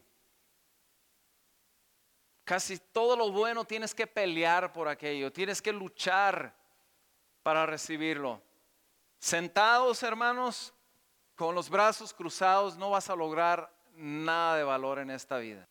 casi 2.44 2.78
todo 2.80 3.18
lo 3.18 3.30
bueno 3.30 3.66
tienes 3.66 3.94
que 3.94 4.08
pelear 4.08 4.72
por 4.72 4.88
aquello, 4.88 5.34
tienes 5.34 5.62
que 5.62 5.74
luchar 5.74 6.56
para 7.44 7.66
recibirlo. 7.66 8.42
Sentados, 9.20 10.02
hermanos, 10.02 10.74
con 11.36 11.54
los 11.54 11.70
brazos 11.70 12.14
cruzados, 12.14 12.78
no 12.78 12.90
vas 12.92 13.10
a 13.10 13.16
lograr 13.18 13.70
nada 13.94 14.56
de 14.56 14.64
valor 14.64 15.00
en 15.00 15.10
esta 15.10 15.38
vida. 15.40 15.68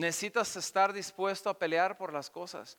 Necesitas 0.00 0.56
estar 0.56 0.94
dispuesto 0.94 1.50
a 1.50 1.58
pelear 1.58 1.98
por 1.98 2.10
las 2.10 2.30
cosas. 2.30 2.78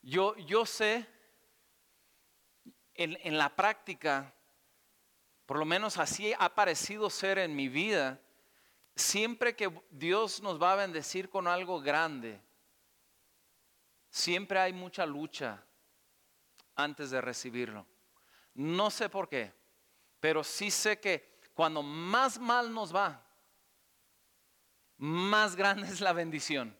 Yo, 0.00 0.34
yo 0.36 0.64
sé 0.64 1.06
en, 2.94 3.18
en 3.22 3.36
la 3.36 3.54
práctica, 3.54 4.34
por 5.44 5.58
lo 5.58 5.66
menos 5.66 5.98
así 5.98 6.32
ha 6.38 6.54
parecido 6.54 7.10
ser 7.10 7.38
en 7.38 7.54
mi 7.54 7.68
vida, 7.68 8.18
siempre 8.96 9.54
que 9.54 9.70
Dios 9.90 10.40
nos 10.40 10.60
va 10.60 10.72
a 10.72 10.76
bendecir 10.76 11.28
con 11.28 11.48
algo 11.48 11.82
grande, 11.82 12.40
siempre 14.08 14.58
hay 14.58 14.72
mucha 14.72 15.04
lucha 15.04 15.62
antes 16.76 17.10
de 17.10 17.20
recibirlo. 17.20 17.86
No 18.54 18.90
sé 18.90 19.10
por 19.10 19.28
qué, 19.28 19.52
pero 20.18 20.42
sí 20.42 20.70
sé 20.70 20.98
que 20.98 21.40
cuando 21.52 21.82
más 21.82 22.38
mal 22.38 22.72
nos 22.72 22.94
va, 22.94 23.23
más 24.96 25.56
grande 25.56 25.88
es 25.88 26.00
la 26.00 26.12
bendición. 26.12 26.76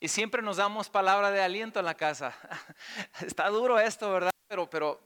Y 0.00 0.08
siempre 0.08 0.42
nos 0.42 0.56
damos 0.56 0.88
palabra 0.88 1.30
de 1.30 1.40
aliento 1.40 1.78
en 1.78 1.84
la 1.84 1.94
casa. 1.94 2.34
Está 3.24 3.48
duro 3.50 3.78
esto, 3.78 4.12
¿verdad? 4.12 4.32
Pero, 4.48 4.68
pero 4.68 5.00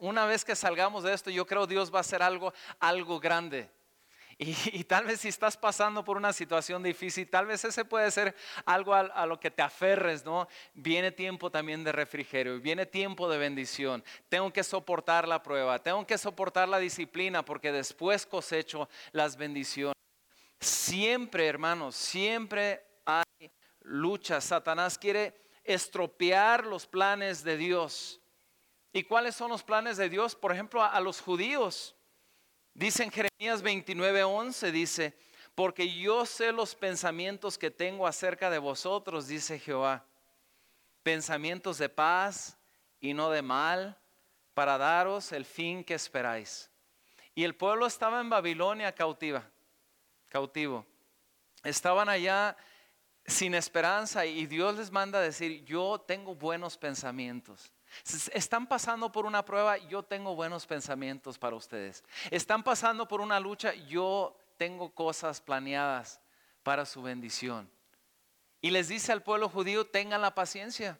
una 0.00 0.24
vez 0.24 0.44
que 0.44 0.54
salgamos 0.54 1.02
de 1.02 1.12
esto, 1.12 1.30
yo 1.30 1.46
creo 1.46 1.66
Dios 1.66 1.92
va 1.92 1.98
a 1.98 2.00
hacer 2.02 2.22
algo, 2.22 2.52
algo 2.78 3.18
grande. 3.18 3.68
Y, 4.38 4.84
tal 4.84 5.06
vez 5.06 5.20
si 5.20 5.28
estás 5.28 5.56
pasando 5.56 6.04
por 6.04 6.18
una 6.18 6.30
situación 6.30 6.82
difícil, 6.82 7.28
tal 7.28 7.46
vez 7.46 7.64
ese 7.64 7.86
puede 7.86 8.10
ser 8.10 8.34
algo 8.66 8.94
a, 8.94 9.24
lo 9.24 9.40
que 9.40 9.50
te 9.50 9.62
aferres, 9.62 10.26
¿no? 10.26 10.46
Viene 10.74 11.10
tiempo 11.10 11.50
también 11.50 11.82
de 11.82 11.92
refrigerio, 11.92 12.60
viene 12.60 12.84
tiempo 12.84 13.30
de 13.30 13.38
bendición. 13.38 14.04
Tengo 14.28 14.52
que 14.52 14.62
soportar 14.62 15.26
la 15.26 15.42
prueba, 15.42 15.78
tengo 15.78 16.06
que 16.06 16.18
soportar 16.18 16.68
la 16.68 16.78
disciplina 16.78 17.42
porque 17.44 17.72
después 17.72 18.26
cosecho 18.26 18.90
las 19.12 19.38
bendiciones. 19.38 19.95
Siempre, 20.60 21.46
hermanos, 21.46 21.96
siempre 21.96 22.84
hay 23.04 23.50
lucha. 23.80 24.40
Satanás 24.40 24.98
quiere 24.98 25.34
estropear 25.64 26.66
los 26.66 26.86
planes 26.86 27.42
de 27.44 27.56
Dios. 27.56 28.20
¿Y 28.92 29.04
cuáles 29.04 29.34
son 29.36 29.50
los 29.50 29.62
planes 29.62 29.96
de 29.96 30.08
Dios? 30.08 30.34
Por 30.34 30.52
ejemplo, 30.52 30.82
a 30.82 30.98
los 31.00 31.20
judíos. 31.20 31.94
Dice 32.72 33.10
Jeremías 33.10 33.62
29:11, 33.62 34.70
dice, 34.70 35.16
porque 35.54 35.90
yo 35.90 36.26
sé 36.26 36.52
los 36.52 36.74
pensamientos 36.74 37.56
que 37.56 37.70
tengo 37.70 38.06
acerca 38.06 38.50
de 38.50 38.58
vosotros, 38.58 39.26
dice 39.26 39.58
Jehová, 39.58 40.04
pensamientos 41.02 41.78
de 41.78 41.88
paz 41.88 42.58
y 43.00 43.14
no 43.14 43.30
de 43.30 43.40
mal, 43.40 43.98
para 44.52 44.76
daros 44.76 45.32
el 45.32 45.46
fin 45.46 45.82
que 45.82 45.94
esperáis. 45.94 46.70
Y 47.34 47.44
el 47.44 47.54
pueblo 47.54 47.86
estaba 47.86 48.20
en 48.20 48.28
Babilonia 48.28 48.94
cautiva, 48.94 49.50
cautivo. 50.28 50.86
Estaban 51.62 52.08
allá 52.08 52.56
sin 53.26 53.54
esperanza 53.54 54.24
y 54.24 54.46
Dios 54.46 54.76
les 54.76 54.90
manda 54.90 55.18
a 55.18 55.22
decir, 55.22 55.64
yo 55.64 55.98
tengo 56.00 56.34
buenos 56.34 56.76
pensamientos. 56.78 57.72
Están 58.32 58.66
pasando 58.66 59.10
por 59.10 59.26
una 59.26 59.44
prueba, 59.44 59.78
yo 59.78 60.02
tengo 60.02 60.34
buenos 60.34 60.66
pensamientos 60.66 61.38
para 61.38 61.56
ustedes. 61.56 62.04
Están 62.30 62.62
pasando 62.62 63.08
por 63.08 63.20
una 63.20 63.40
lucha, 63.40 63.74
yo 63.74 64.36
tengo 64.56 64.90
cosas 64.90 65.40
planeadas 65.40 66.20
para 66.62 66.84
su 66.84 67.02
bendición. 67.02 67.70
Y 68.60 68.70
les 68.70 68.88
dice 68.88 69.12
al 69.12 69.22
pueblo 69.22 69.48
judío, 69.48 69.86
tengan 69.86 70.20
la 70.20 70.34
paciencia. 70.34 70.98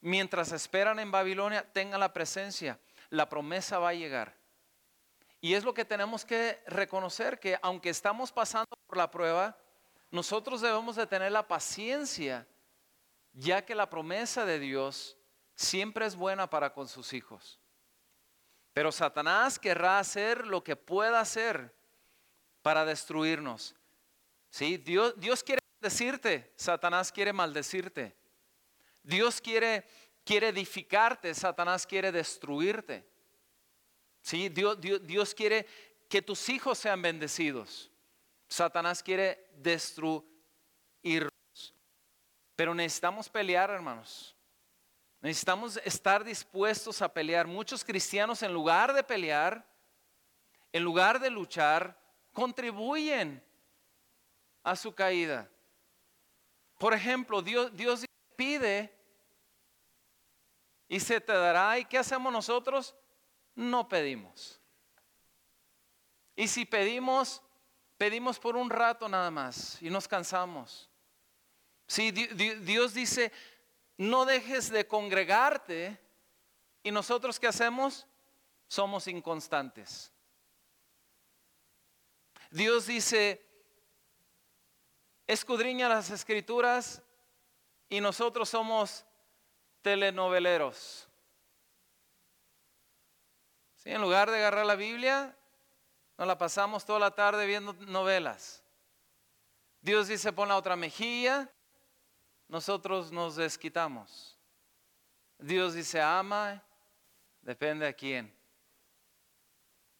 Mientras 0.00 0.52
esperan 0.52 0.98
en 0.98 1.10
Babilonia, 1.10 1.62
tengan 1.72 2.00
la 2.00 2.12
presencia. 2.12 2.78
La 3.10 3.28
promesa 3.28 3.78
va 3.78 3.90
a 3.90 3.94
llegar. 3.94 4.34
Y 5.44 5.54
es 5.54 5.64
lo 5.64 5.74
que 5.74 5.84
tenemos 5.84 6.24
que 6.24 6.62
reconocer, 6.68 7.40
que 7.40 7.58
aunque 7.62 7.90
estamos 7.90 8.30
pasando 8.30 8.76
por 8.86 8.96
la 8.96 9.10
prueba, 9.10 9.58
nosotros 10.08 10.60
debemos 10.60 10.94
de 10.94 11.04
tener 11.04 11.32
la 11.32 11.48
paciencia, 11.48 12.46
ya 13.32 13.64
que 13.64 13.74
la 13.74 13.90
promesa 13.90 14.44
de 14.44 14.60
Dios 14.60 15.18
siempre 15.56 16.06
es 16.06 16.14
buena 16.14 16.48
para 16.48 16.72
con 16.72 16.86
sus 16.86 17.12
hijos. 17.12 17.58
Pero 18.72 18.92
Satanás 18.92 19.58
querrá 19.58 19.98
hacer 19.98 20.46
lo 20.46 20.62
que 20.62 20.76
pueda 20.76 21.18
hacer 21.18 21.74
para 22.62 22.84
destruirnos. 22.84 23.74
¿Sí? 24.48 24.76
Dios, 24.76 25.14
Dios 25.16 25.42
quiere 25.42 25.60
decirte, 25.80 26.52
Satanás 26.54 27.10
quiere 27.10 27.32
maldecirte. 27.32 28.14
Dios 29.02 29.40
quiere, 29.40 29.88
quiere 30.24 30.50
edificarte, 30.50 31.34
Satanás 31.34 31.84
quiere 31.84 32.12
destruirte. 32.12 33.11
¿Sí? 34.22 34.48
Dios, 34.48 35.34
quiere 35.34 35.66
que 36.08 36.22
tus 36.22 36.48
hijos 36.48 36.78
sean 36.78 37.02
bendecidos. 37.02 37.90
Satanás 38.48 39.02
quiere 39.02 39.50
destruirlos. 39.56 40.22
Pero 42.54 42.74
necesitamos 42.74 43.28
pelear, 43.28 43.70
hermanos. 43.70 44.36
Necesitamos 45.20 45.80
estar 45.84 46.24
dispuestos 46.24 47.02
a 47.02 47.12
pelear. 47.12 47.46
Muchos 47.46 47.84
cristianos 47.84 48.42
en 48.42 48.52
lugar 48.52 48.92
de 48.92 49.02
pelear, 49.02 49.66
en 50.72 50.82
lugar 50.84 51.18
de 51.18 51.30
luchar, 51.30 52.00
contribuyen 52.32 53.42
a 54.62 54.76
su 54.76 54.94
caída. 54.94 55.50
Por 56.78 56.94
ejemplo, 56.94 57.42
Dios, 57.42 57.74
Dios 57.76 58.04
pide 58.36 58.92
y 60.88 61.00
se 61.00 61.20
te 61.20 61.32
dará. 61.32 61.78
¿Y 61.78 61.84
qué 61.84 61.98
hacemos 61.98 62.32
nosotros? 62.32 62.94
No 63.54 63.88
pedimos. 63.88 64.60
Y 66.36 66.48
si 66.48 66.64
pedimos, 66.64 67.42
pedimos 67.98 68.38
por 68.38 68.56
un 68.56 68.70
rato 68.70 69.08
nada 69.08 69.30
más 69.30 69.80
y 69.82 69.90
nos 69.90 70.08
cansamos. 70.08 70.88
Si 71.86 72.10
Dios 72.10 72.94
dice, 72.94 73.30
no 73.98 74.24
dejes 74.24 74.70
de 74.70 74.86
congregarte. 74.86 75.98
¿Y 76.82 76.90
nosotros 76.90 77.38
qué 77.38 77.46
hacemos? 77.46 78.06
Somos 78.66 79.06
inconstantes. 79.06 80.10
Dios 82.50 82.86
dice, 82.86 83.46
escudriña 85.26 85.88
las 85.88 86.10
escrituras 86.10 87.02
y 87.88 88.00
nosotros 88.00 88.48
somos 88.48 89.04
telenoveleros. 89.82 91.08
En 93.84 94.00
lugar 94.00 94.30
de 94.30 94.38
agarrar 94.38 94.64
la 94.64 94.76
Biblia, 94.76 95.36
nos 96.18 96.26
la 96.26 96.38
pasamos 96.38 96.84
toda 96.84 96.98
la 96.98 97.10
tarde 97.10 97.46
viendo 97.46 97.72
novelas. 97.72 98.62
Dios 99.80 100.08
dice, 100.08 100.32
pon 100.32 100.48
la 100.48 100.56
otra 100.56 100.76
mejilla 100.76 101.50
nosotros 102.52 103.10
nos 103.10 103.36
desquitamos. 103.36 104.38
Dios 105.38 105.72
dice, 105.72 106.02
ama, 106.02 106.62
depende 107.40 107.88
a 107.88 107.94
quién. 107.94 108.30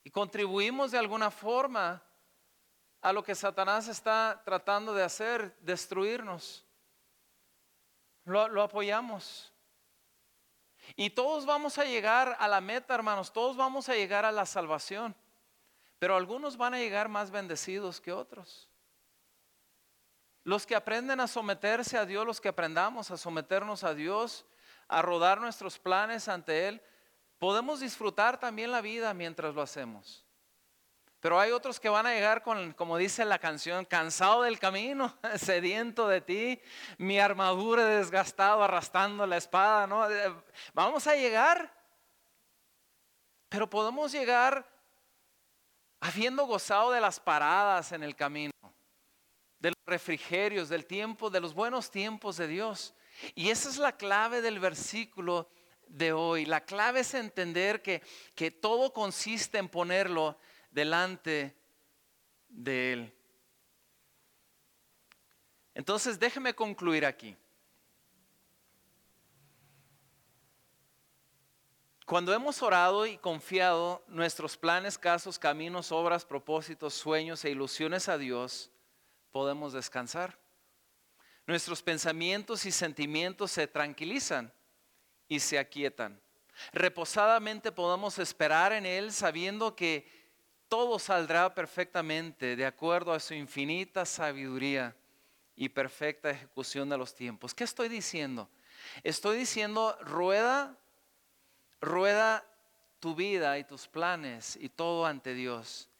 Y 0.04 0.10
contribuimos 0.10 0.90
de 0.90 0.98
alguna 0.98 1.30
forma 1.30 2.02
a 3.00 3.12
lo 3.12 3.24
que 3.24 3.34
Satanás 3.34 3.88
está 3.88 4.42
tratando 4.44 4.92
de 4.92 5.02
hacer, 5.02 5.56
destruirnos. 5.60 6.62
Lo, 8.24 8.46
lo, 8.48 8.62
apoyamos. 8.62 9.51
Y 10.96 11.10
todos 11.10 11.46
vamos 11.46 11.78
a 11.78 11.84
llegar 11.84 12.36
a 12.38 12.48
la 12.48 12.60
meta, 12.60 12.94
hermanos, 12.94 13.32
todos 13.32 13.56
vamos 13.56 13.88
a 13.88 13.94
llegar 13.94 14.24
a 14.24 14.32
la 14.32 14.46
salvación. 14.46 15.14
Pero 15.98 16.16
algunos 16.16 16.56
van 16.56 16.74
a 16.74 16.78
llegar 16.78 17.08
más 17.08 17.30
bendecidos 17.30 18.00
que 18.00 18.12
otros. 18.12 18.68
Los 20.44 20.66
que 20.66 20.74
aprenden 20.74 21.20
a 21.20 21.28
someterse 21.28 21.96
a 21.96 22.04
Dios, 22.04 22.26
los 22.26 22.40
que 22.40 22.48
aprendamos 22.48 23.10
a 23.10 23.16
someternos 23.16 23.84
a 23.84 23.94
Dios, 23.94 24.44
a 24.88 25.00
rodar 25.00 25.40
nuestros 25.40 25.78
planes 25.78 26.26
ante 26.28 26.66
Él, 26.66 26.82
podemos 27.38 27.80
disfrutar 27.80 28.40
también 28.40 28.72
la 28.72 28.80
vida 28.80 29.14
mientras 29.14 29.54
lo 29.54 29.62
hacemos. 29.62 30.24
Pero 31.22 31.38
hay 31.38 31.52
otros 31.52 31.78
que 31.78 31.88
van 31.88 32.04
a 32.04 32.14
llegar 32.14 32.42
con, 32.42 32.72
como 32.72 32.96
dice 32.96 33.24
la 33.24 33.38
canción, 33.38 33.84
cansado 33.84 34.42
del 34.42 34.58
camino, 34.58 35.16
sediento 35.36 36.08
de 36.08 36.20
ti, 36.20 36.60
mi 36.98 37.20
armadura 37.20 37.84
desgastado, 37.84 38.60
arrastrando 38.60 39.24
la 39.24 39.36
espada, 39.36 39.86
¿no? 39.86 40.10
Eh, 40.10 40.34
vamos 40.74 41.06
a 41.06 41.14
llegar, 41.14 41.72
pero 43.48 43.70
podemos 43.70 44.10
llegar 44.10 44.68
habiendo 46.00 46.44
gozado 46.44 46.90
de 46.90 47.00
las 47.00 47.20
paradas 47.20 47.92
en 47.92 48.02
el 48.02 48.16
camino 48.16 48.50
de 49.60 49.70
los 49.70 49.86
refrigerios, 49.86 50.68
del 50.68 50.86
tiempo, 50.86 51.30
de 51.30 51.38
los 51.38 51.54
buenos 51.54 51.88
tiempos 51.88 52.36
de 52.36 52.48
Dios. 52.48 52.96
Y 53.36 53.50
esa 53.50 53.68
es 53.68 53.78
la 53.78 53.96
clave 53.96 54.42
del 54.42 54.58
versículo 54.58 55.48
de 55.86 56.12
hoy. 56.12 56.46
La 56.46 56.64
clave 56.64 56.98
es 56.98 57.14
entender 57.14 57.80
que, 57.80 58.02
que 58.34 58.50
todo 58.50 58.92
consiste 58.92 59.58
en 59.58 59.68
ponerlo 59.68 60.36
delante 60.72 61.54
de 62.48 62.92
Él. 62.92 63.14
Entonces 65.74 66.18
déjeme 66.18 66.54
concluir 66.54 67.06
aquí. 67.06 67.36
Cuando 72.04 72.34
hemos 72.34 72.60
orado 72.62 73.06
y 73.06 73.16
confiado 73.16 74.04
nuestros 74.08 74.56
planes, 74.56 74.98
casos, 74.98 75.38
caminos, 75.38 75.92
obras, 75.92 76.24
propósitos, 76.26 76.92
sueños 76.92 77.44
e 77.44 77.50
ilusiones 77.50 78.08
a 78.08 78.18
Dios, 78.18 78.70
podemos 79.30 79.72
descansar. 79.72 80.38
Nuestros 81.46 81.82
pensamientos 81.82 82.66
y 82.66 82.72
sentimientos 82.72 83.50
se 83.50 83.66
tranquilizan 83.66 84.52
y 85.26 85.40
se 85.40 85.58
aquietan. 85.58 86.20
Reposadamente 86.72 87.72
podemos 87.72 88.18
esperar 88.18 88.72
en 88.72 88.84
Él 88.84 89.12
sabiendo 89.12 89.74
que 89.74 90.21
todo 90.72 90.98
saldrá 90.98 91.54
perfectamente 91.54 92.56
de 92.56 92.64
acuerdo 92.64 93.12
a 93.12 93.20
su 93.20 93.34
infinita 93.34 94.06
sabiduría 94.06 94.96
y 95.54 95.68
perfecta 95.68 96.30
ejecución 96.30 96.88
de 96.88 96.96
los 96.96 97.14
tiempos. 97.14 97.52
¿Qué 97.52 97.62
estoy 97.62 97.90
diciendo? 97.90 98.48
Estoy 99.02 99.36
diciendo, 99.36 99.94
rueda, 100.00 100.74
rueda 101.78 102.42
tu 103.00 103.14
vida 103.14 103.58
y 103.58 103.64
tus 103.64 103.86
planes 103.86 104.56
y 104.58 104.70
todo 104.70 105.04
ante 105.04 105.34
Dios. 105.34 105.90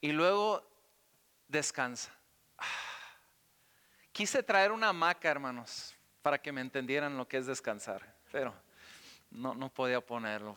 Y 0.00 0.12
luego 0.12 0.64
descansa. 1.48 2.16
Quise 4.12 4.44
traer 4.44 4.70
una 4.70 4.90
hamaca, 4.90 5.28
hermanos, 5.28 5.92
para 6.22 6.40
que 6.40 6.52
me 6.52 6.60
entendieran 6.60 7.16
lo 7.16 7.26
que 7.26 7.38
es 7.38 7.46
descansar, 7.46 8.14
pero 8.30 8.54
no, 9.28 9.56
no 9.56 9.70
podía 9.70 10.00
ponerlo. 10.00 10.56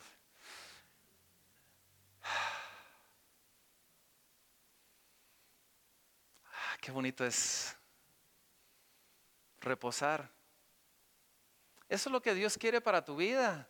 Qué 6.84 6.92
bonito 6.92 7.24
es 7.24 7.74
reposar. 9.58 10.30
Eso 11.88 12.10
es 12.10 12.12
lo 12.12 12.20
que 12.20 12.34
Dios 12.34 12.58
quiere 12.58 12.82
para 12.82 13.02
tu 13.02 13.16
vida. 13.16 13.66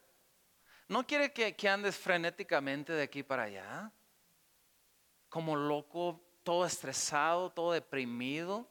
No 0.88 1.06
quiere 1.06 1.32
que, 1.32 1.68
andes 1.68 1.96
frenéticamente 1.96 2.92
de 2.92 3.04
aquí 3.04 3.22
para 3.22 3.44
allá, 3.44 3.92
como 5.28 5.54
loco, 5.54 6.20
todo 6.42 6.66
estresado, 6.66 7.52
todo 7.52 7.70
deprimido. 7.70 8.68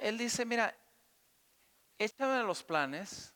Él 0.00 0.18
dice, 0.18 0.44
mira, 0.44 0.76
échame 1.96 2.42
los 2.42 2.64
planes 2.64 3.32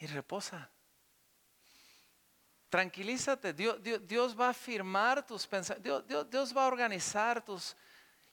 y 0.00 0.08
reposa. 0.08 0.72
Tranquilízate, 2.68 3.52
Dios, 3.52 4.38
va 4.38 4.48
a 4.48 4.54
firmar 4.54 5.24
tus 5.24 5.46
pensamientos, 5.46 6.28
Dios, 6.28 6.56
va 6.56 6.64
a 6.64 6.66
organizar 6.66 7.44
tus... 7.44 7.76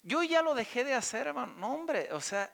Yo 0.01 0.23
ya 0.23 0.41
lo 0.41 0.55
dejé 0.55 0.83
de 0.83 0.93
hacer, 0.93 1.27
hermano. 1.27 1.53
No, 1.53 1.73
hombre, 1.73 2.11
o 2.11 2.19
sea, 2.19 2.51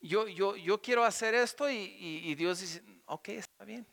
yo, 0.00 0.80
quiero 0.80 1.04
hacer 1.04 1.34
esto 1.34 1.68
y, 1.68 2.34
Dios 2.34 2.60
dice, 2.60 2.82
ok, 3.06 3.28
está 3.30 3.64
bien. 3.64 3.86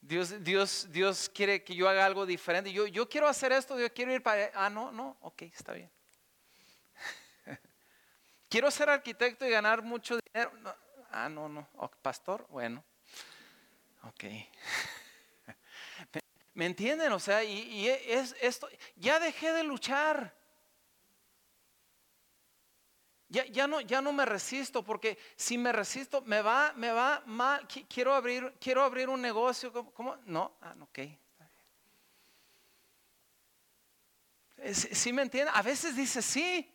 Dios, 0.00 0.90
Dios, 0.90 1.30
quiere 1.34 1.62
que 1.62 1.74
yo 1.74 1.88
haga 1.88 2.06
algo 2.06 2.24
diferente. 2.24 2.72
Yo, 2.72 3.08
quiero 3.08 3.28
hacer 3.28 3.52
esto, 3.52 3.78
yo 3.78 3.92
quiero 3.92 4.14
ir 4.14 4.22
para 4.22 4.50
Ah, 4.54 4.70
no, 4.70 4.92
no, 4.92 5.16
ok, 5.20 5.42
está 5.42 5.72
bien. 5.72 5.90
quiero 8.48 8.70
ser 8.70 8.88
arquitecto 8.88 9.44
y 9.44 9.50
ganar 9.50 9.82
mucho 9.82 10.18
dinero. 10.32 10.52
ah, 11.10 11.28
no, 11.28 11.48
no. 11.48 11.68
pastor, 12.00 12.46
bueno. 12.48 12.84
Ok. 14.02 14.24
¿Me, 16.54 16.66
entienden? 16.66 17.12
O 17.12 17.20
sea, 17.20 17.42
y, 17.44 17.88
es 17.88 18.34
esto, 18.40 18.68
ya 18.96 19.20
dejé 19.20 19.52
de 19.52 19.64
luchar. 19.64 20.36
Ya, 23.30 23.66
no, 23.66 23.82
ya 23.82 24.00
no 24.00 24.10
me 24.12 24.24
resisto, 24.24 24.82
porque 24.82 25.18
si 25.36 25.58
me 25.58 25.70
resisto, 25.70 26.22
me 26.22 26.40
va, 26.40 26.72
me 26.76 26.90
va 26.92 27.22
mal. 27.26 27.68
Quiero 27.68 28.14
abrir, 28.14 28.54
quiero 28.58 28.82
abrir 28.82 29.10
un 29.10 29.20
negocio. 29.20 29.70
¿Cómo? 29.92 30.16
No, 30.24 30.56
ah, 30.62 30.74
ok. 30.80 30.98
¿Sí 34.72 35.12
me 35.12 35.22
entiende? 35.22 35.52
A 35.54 35.62
veces 35.62 35.94
dice 35.94 36.22
sí. 36.22 36.74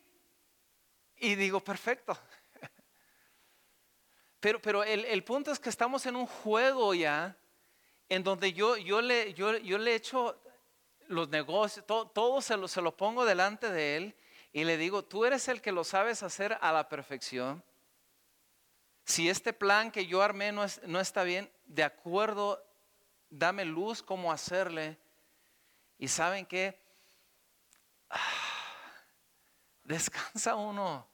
Y 1.16 1.34
digo, 1.34 1.58
perfecto. 1.62 2.16
Pero, 4.44 4.60
pero 4.60 4.84
el, 4.84 5.24
punto 5.24 5.50
es 5.50 5.58
que 5.58 5.70
estamos 5.70 6.04
en 6.04 6.16
un 6.16 6.26
juego 6.26 6.92
ya, 6.92 7.34
en 8.10 8.22
donde 8.22 8.52
yo, 8.52 8.76
yo, 8.76 9.00
le, 9.00 9.32
yo, 9.32 9.56
yo 9.56 9.78
le 9.78 9.94
echo 9.94 10.38
los 11.06 11.30
negocios, 11.30 11.86
todo, 11.86 12.08
todo 12.08 12.42
se, 12.42 12.58
lo, 12.58 12.68
se 12.68 12.82
lo 12.82 12.94
pongo 12.94 13.24
delante 13.24 13.70
de 13.70 13.96
él 13.96 14.14
y 14.52 14.64
le 14.64 14.76
digo, 14.76 15.02
tú 15.02 15.24
eres 15.24 15.48
el 15.48 15.62
que 15.62 15.72
lo 15.72 15.82
sabes 15.82 16.22
hacer 16.22 16.58
a 16.60 16.72
la 16.72 16.90
perfección. 16.90 17.64
Si 19.06 19.30
este 19.30 19.54
plan 19.54 19.90
que 19.90 20.04
yo 20.04 20.20
armé 20.20 20.52
no, 20.52 20.66
no 20.88 21.00
está 21.00 21.22
bien, 21.22 21.50
de 21.64 21.84
acuerdo, 21.84 22.62
dame 23.30 23.64
luz 23.64 24.02
cómo 24.02 24.30
hacerle. 24.30 24.98
Y 25.96 26.08
saben 26.08 26.44
que 26.44 26.78
descansa 29.84 30.54
uno, 30.54 31.08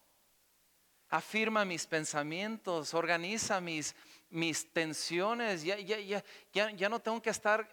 afirma 1.10 1.64
mis 1.64 1.86
pensamientos, 1.86 2.94
organiza 2.94 3.60
mis, 3.60 3.94
mis 4.30 4.72
tensiones. 4.72 5.62
Ya, 5.62 5.78
ya, 5.78 5.98
ya, 5.98 6.24
ya, 6.52 6.70
ya 6.70 6.88
no 6.88 7.00
tengo 7.00 7.20
que 7.20 7.30
estar 7.30 7.68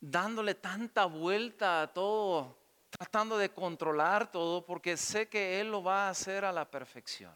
dándole 0.00 0.54
tanta 0.54 1.06
vuelta 1.06 1.82
a 1.82 1.92
todo 1.92 2.58
tratando 2.90 3.36
de 3.38 3.50
controlar 3.50 4.30
todo 4.30 4.64
porque 4.64 4.96
sé 4.96 5.28
que 5.28 5.60
Él 5.60 5.70
lo 5.70 5.82
va 5.82 6.06
a 6.06 6.10
hacer 6.10 6.44
a 6.44 6.52
la 6.52 6.68
perfección. 6.68 7.34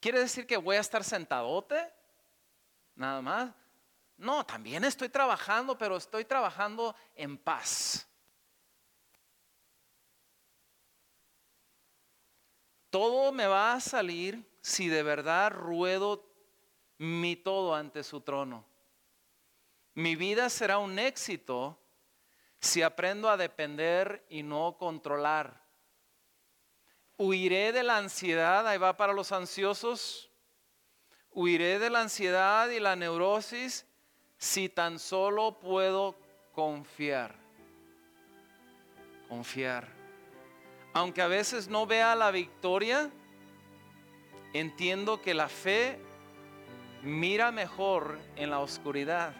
¿Quiere 0.00 0.20
decir 0.20 0.46
que 0.46 0.56
voy 0.56 0.76
a 0.76 0.80
estar 0.80 1.02
sentadote? 1.02 1.92
Nada 2.94 3.20
más. 3.20 3.50
No, 4.16 4.44
también 4.44 4.84
estoy 4.84 5.08
trabajando, 5.08 5.76
pero 5.76 5.96
estoy 5.96 6.24
trabajando 6.24 6.94
en 7.14 7.36
paz. 7.36 8.06
Todo 12.90 13.32
me 13.32 13.46
va 13.46 13.74
a 13.74 13.80
salir 13.80 14.48
si 14.60 14.88
de 14.88 15.02
verdad 15.02 15.50
ruedo 15.50 16.24
mi 16.98 17.36
todo 17.36 17.74
ante 17.74 18.02
su 18.02 18.20
trono. 18.20 18.64
Mi 19.94 20.16
vida 20.16 20.48
será 20.48 20.78
un 20.78 20.98
éxito 20.98 21.78
si 22.60 22.82
aprendo 22.82 23.28
a 23.28 23.36
depender 23.36 24.24
y 24.28 24.42
no 24.42 24.76
controlar. 24.78 25.64
Huiré 27.16 27.72
de 27.72 27.82
la 27.82 27.96
ansiedad, 27.96 28.66
ahí 28.66 28.78
va 28.78 28.96
para 28.96 29.12
los 29.12 29.32
ansiosos. 29.32 30.30
Huiré 31.30 31.78
de 31.78 31.90
la 31.90 32.00
ansiedad 32.00 32.68
y 32.68 32.80
la 32.80 32.96
neurosis 32.96 33.86
si 34.38 34.68
tan 34.68 34.98
solo 34.98 35.58
puedo 35.58 36.16
confiar. 36.52 37.34
Confiar. 39.28 39.97
Aunque 40.98 41.22
a 41.22 41.28
veces 41.28 41.68
no 41.68 41.86
vea 41.86 42.16
la 42.16 42.32
victoria, 42.32 43.08
entiendo 44.52 45.22
que 45.22 45.32
la 45.32 45.48
fe 45.48 45.96
mira 47.04 47.52
mejor 47.52 48.18
en 48.34 48.50
la 48.50 48.58
oscuridad. 48.58 49.32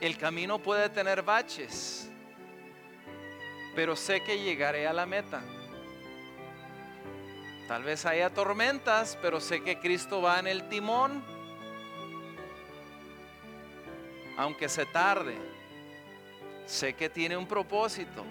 El 0.00 0.16
camino 0.16 0.58
puede 0.58 0.88
tener 0.88 1.20
baches, 1.20 2.10
pero 3.76 3.94
sé 3.94 4.22
que 4.22 4.38
llegaré 4.38 4.86
a 4.86 4.94
la 4.94 5.04
meta. 5.04 5.42
Tal 7.68 7.82
vez 7.82 8.06
haya 8.06 8.32
tormentas, 8.32 9.18
pero 9.20 9.38
sé 9.38 9.62
que 9.62 9.80
Cristo 9.80 10.22
va 10.22 10.38
en 10.38 10.46
el 10.46 10.66
timón. 10.70 11.22
Aunque 14.38 14.66
se 14.70 14.86
tarde, 14.86 15.36
sé 16.64 16.94
que 16.94 17.10
tiene 17.10 17.36
un 17.36 17.46
propósito. 17.46 18.24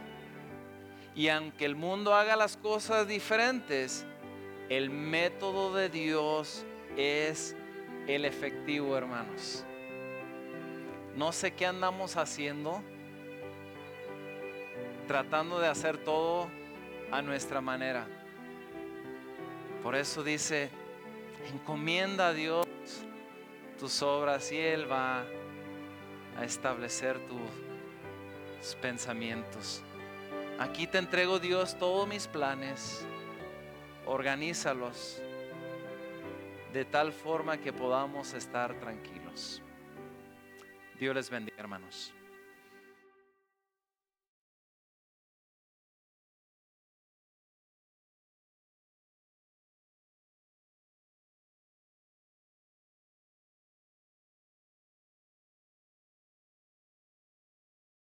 Y 1.15 1.27
aunque 1.29 1.65
el 1.65 1.75
mundo 1.75 2.15
haga 2.15 2.35
las 2.35 2.57
cosas 2.57 3.07
diferentes, 3.07 4.05
el 4.69 4.89
método 4.89 5.73
de 5.73 5.89
Dios 5.89 6.65
es 6.97 7.55
el 8.07 8.25
efectivo, 8.25 8.97
hermanos. 8.97 9.63
No 11.15 11.31
sé 11.31 11.53
qué 11.53 11.67
andamos 11.67 12.17
haciendo, 12.17 12.81
tratando 15.07 15.59
de 15.59 15.67
hacer 15.67 15.97
todo 15.97 16.47
a 17.11 17.21
nuestra 17.21 17.61
manera. 17.61 18.07
Por 19.83 19.95
eso 19.95 20.23
dice, 20.23 20.69
encomienda 21.51 22.29
a 22.29 22.33
Dios 22.33 22.65
tus 23.79 24.01
obras 24.01 24.51
y 24.51 24.57
Él 24.57 24.91
va 24.91 25.25
a 26.37 26.45
establecer 26.45 27.19
tus 27.27 28.75
pensamientos. 28.75 29.83
Aquí 30.59 30.87
te 30.87 30.97
entrego 30.99 31.39
Dios 31.39 31.77
todos 31.77 32.07
mis 32.07 32.27
planes, 32.27 33.05
organízalos 34.05 35.21
de 36.71 36.85
tal 36.85 37.11
forma 37.11 37.57
que 37.57 37.73
podamos 37.73 38.33
estar 38.33 38.73
tranquilos. 38.79 39.61
Dios 40.99 41.15
les 41.15 41.29
bendiga, 41.29 41.57
hermanos. 41.59 42.13